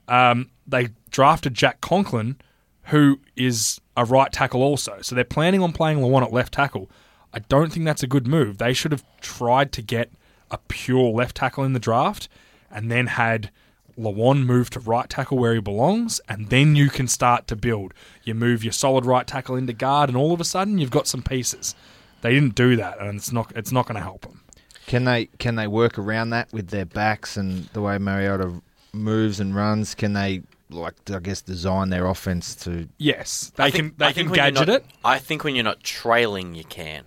[0.07, 2.37] Um, they drafted Jack Conklin,
[2.85, 4.99] who is a right tackle also.
[5.03, 6.91] So they're planning on playing Lewan at left tackle.
[7.39, 8.59] I don't think that's a good move.
[8.59, 10.11] They should have tried to get
[10.51, 12.29] a pure left tackle in the draft
[12.69, 13.51] and then had
[13.97, 17.95] Lewan move to right tackle where he belongs, and then you can start to build.
[18.25, 21.07] You move your solid right tackle into guard, and all of a sudden you've got
[21.07, 21.77] some pieces.
[22.23, 24.43] They didn't do that, and it's not it's not going to help them.
[24.87, 28.63] Can they can they work around that with their backs and the way Mariota
[28.93, 29.95] moves and runs?
[29.95, 32.89] Can they like I guess design their offense to?
[32.99, 34.87] Yes, they I can they can think when you're gadget not- it.
[35.05, 37.05] I think when you're not trailing, you can.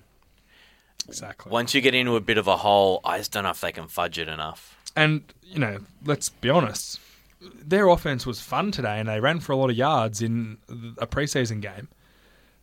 [1.08, 1.52] Exactly.
[1.52, 3.72] Once you get into a bit of a hole, I just don't know if they
[3.72, 4.78] can fudge it enough.
[4.96, 7.00] And you know, let's be honest,
[7.42, 10.58] their offense was fun today, and they ran for a lot of yards in
[10.98, 11.88] a preseason game.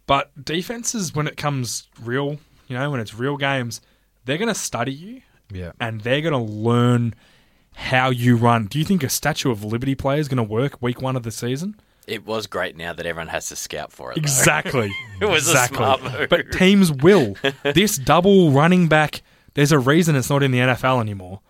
[0.06, 3.80] But defenses, when it comes real, you know, when it's real games,
[4.24, 5.22] they're going to study you
[5.52, 5.72] Yeah.
[5.80, 7.14] and they're going to learn
[7.74, 8.66] how you run.
[8.66, 11.22] Do you think a Statue of Liberty play is going to work week one of
[11.24, 11.78] the season?
[12.08, 14.16] It was great now that everyone has to scout for it.
[14.16, 14.20] though.
[14.20, 14.90] Exactly.
[15.20, 15.76] It was a exactly.
[15.76, 16.28] smart move.
[16.28, 17.34] But teams will.
[17.62, 19.22] this double running back,
[19.54, 21.40] there's a reason it's not in the NFL anymore.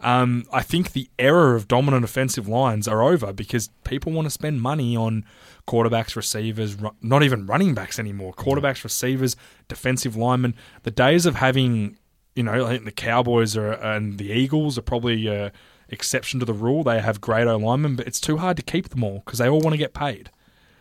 [0.00, 4.30] Um, I think the era of dominant offensive lines are over because people want to
[4.30, 5.24] spend money on
[5.66, 8.32] quarterbacks, receivers, ru- not even running backs anymore.
[8.32, 9.36] Quarterbacks, receivers,
[9.68, 10.54] defensive linemen.
[10.84, 11.98] The days of having,
[12.34, 15.52] you know, I think the Cowboys are, and the Eagles are probably a
[15.88, 16.82] exception to the rule.
[16.84, 19.48] They have great O linemen, but it's too hard to keep them all because they
[19.48, 20.30] all want to get paid.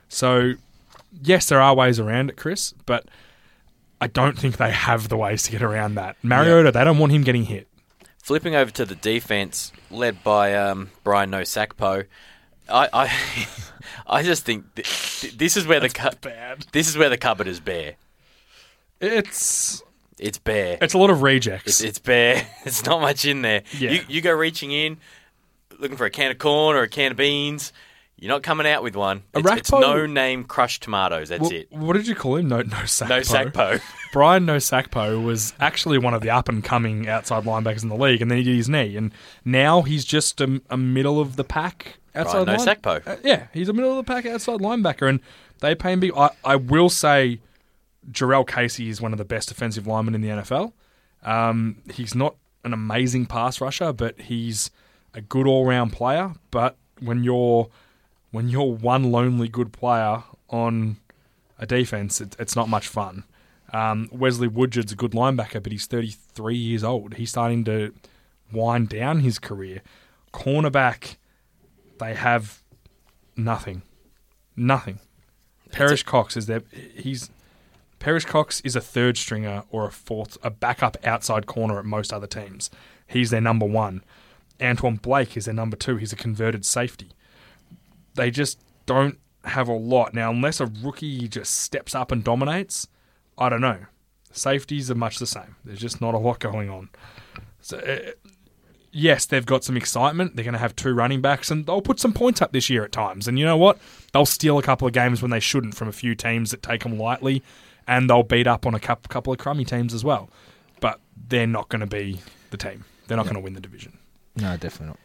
[0.09, 0.53] So,
[1.21, 3.05] yes, there are ways around it, Chris, but
[3.99, 6.15] I don't think they have the ways to get around that.
[6.23, 7.67] Mariota, they don't want him getting hit.
[8.21, 12.05] Flipping over to the defense, led by um, Brian Nosakpo,
[12.69, 13.47] I, I,
[14.07, 16.65] I just think th- th- this is where the cu- bad.
[16.73, 17.95] this is where the cupboard is bare.
[18.99, 19.81] It's
[20.19, 20.77] It's bare.
[20.81, 21.67] it's a lot of rejects.
[21.67, 22.47] It's, it's bare.
[22.65, 23.63] It's not much in there.
[23.77, 23.91] Yeah.
[23.91, 24.97] You, you go reaching in,
[25.79, 27.71] looking for a can of corn or a can of beans.
[28.19, 29.21] You're not coming out with one.
[29.35, 31.29] It's, it's no name crushed tomatoes.
[31.29, 31.71] That's it.
[31.71, 32.47] What did you call him?
[32.47, 33.09] No, no Sakpo.
[33.09, 33.81] No Sakpo.
[34.11, 37.95] Brian No Sakpo was actually one of the up and coming outside linebackers in the
[37.95, 39.11] league, and then he did his knee, and
[39.45, 42.45] now he's just a, a middle of the pack outside.
[42.45, 43.07] Brian No line- Sakpo.
[43.07, 45.19] Uh, yeah, he's a middle of the pack outside linebacker, and
[45.59, 46.11] they pay him big.
[46.17, 47.39] I, I will say,
[48.11, 50.73] Jurrell Casey is one of the best defensive linemen in the NFL.
[51.23, 54.71] Um, he's not an amazing pass rusher, but he's
[55.13, 56.33] a good all round player.
[56.51, 57.69] But when you're
[58.31, 60.97] when you're one lonely good player on
[61.59, 63.23] a defense, it, it's not much fun.
[63.73, 67.15] Um, Wesley Woodyard's a good linebacker, but he's 33 years old.
[67.15, 67.93] He's starting to
[68.51, 69.81] wind down his career.
[70.33, 71.17] Cornerback,
[71.99, 72.61] they have
[73.35, 73.81] nothing,
[74.55, 74.99] nothing.
[75.71, 76.63] Perrish Cox is there.
[76.95, 77.29] he's
[77.99, 82.13] Perrish Cox is a third stringer or a fourth, a backup outside corner at most
[82.13, 82.69] other teams.
[83.07, 84.03] He's their number one.
[84.59, 85.97] Antwon Blake is their number two.
[85.97, 87.09] He's a converted safety.
[88.15, 92.87] They just don't have a lot now, unless a rookie just steps up and dominates.
[93.37, 93.85] I don't know.
[94.31, 95.55] Safeties are much the same.
[95.63, 96.89] There's just not a lot going on.
[97.61, 98.11] So, uh,
[98.91, 100.35] yes, they've got some excitement.
[100.35, 102.83] They're going to have two running backs, and they'll put some points up this year
[102.83, 103.27] at times.
[103.27, 103.79] And you know what?
[104.13, 106.83] They'll steal a couple of games when they shouldn't from a few teams that take
[106.83, 107.43] them lightly,
[107.87, 110.29] and they'll beat up on a coup- couple of crummy teams as well.
[110.79, 112.19] But they're not going to be
[112.51, 112.83] the team.
[113.07, 113.97] They're not going to win the division.
[114.35, 114.99] No, definitely not.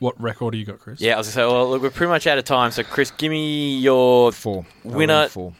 [0.00, 1.00] What record do you got, Chris?
[1.00, 2.70] Yeah, I was going to say, well, look, we're pretty much out of time.
[2.72, 4.66] So, Chris, give me your Four.
[4.82, 5.52] Winner- Four.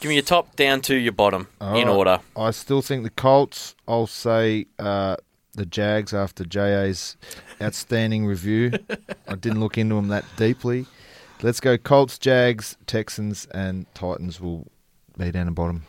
[0.00, 1.86] give me your top down to your bottom in Alright.
[1.88, 2.20] order.
[2.36, 3.74] I still think the Colts.
[3.86, 5.16] I'll say uh,
[5.52, 7.16] the Jags after JA's
[7.60, 8.72] outstanding review.
[9.28, 10.86] I didn't look into them that deeply.
[11.42, 14.66] Let's go Colts, Jags, Texans, and Titans will
[15.18, 15.82] be down the bottom.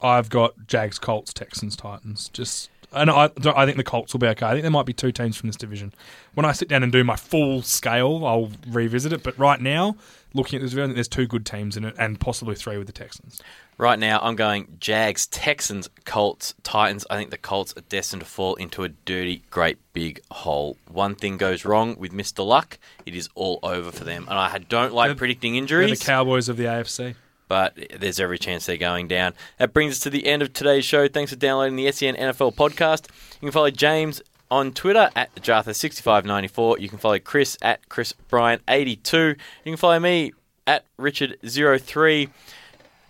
[0.00, 2.28] I've got Jags, Colts, Texans, Titans.
[2.32, 4.46] Just and I, I think the Colts will be okay.
[4.46, 5.92] I think there might be two teams from this division.
[6.34, 9.22] When I sit down and do my full scale, I'll revisit it.
[9.22, 9.96] But right now,
[10.32, 12.86] looking at this, division, I there's two good teams in it, and possibly three with
[12.86, 13.42] the Texans.
[13.76, 17.04] Right now, I'm going Jags, Texans, Colts, Titans.
[17.10, 20.76] I think the Colts are destined to fall into a dirty, great big hole.
[20.90, 22.44] One thing goes wrong with Mr.
[22.46, 24.24] Luck, it is all over for them.
[24.30, 25.98] And I don't like They're- predicting They're injuries.
[25.98, 27.14] the Cowboys of the AFC.
[27.48, 29.34] But there's every chance they're going down.
[29.58, 31.08] That brings us to the end of today's show.
[31.08, 33.08] Thanks for downloading the SEN NFL podcast.
[33.40, 36.80] You can follow James on Twitter at Jartha6594.
[36.80, 39.12] You can follow Chris at Chris Bryan82.
[39.14, 40.32] You can follow me
[40.66, 42.28] at Richard03.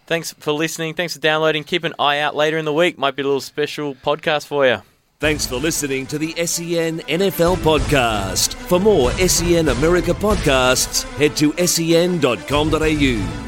[0.07, 0.95] Thanks for listening.
[0.95, 1.65] Thanks for downloading.
[1.65, 2.97] Keep an eye out later in the week.
[2.97, 4.83] Might be a little special podcast for you.
[5.21, 8.55] Thanks for listening to the SEN NFL podcast.
[8.55, 13.48] For more SEN America podcasts, head to sen.com.au.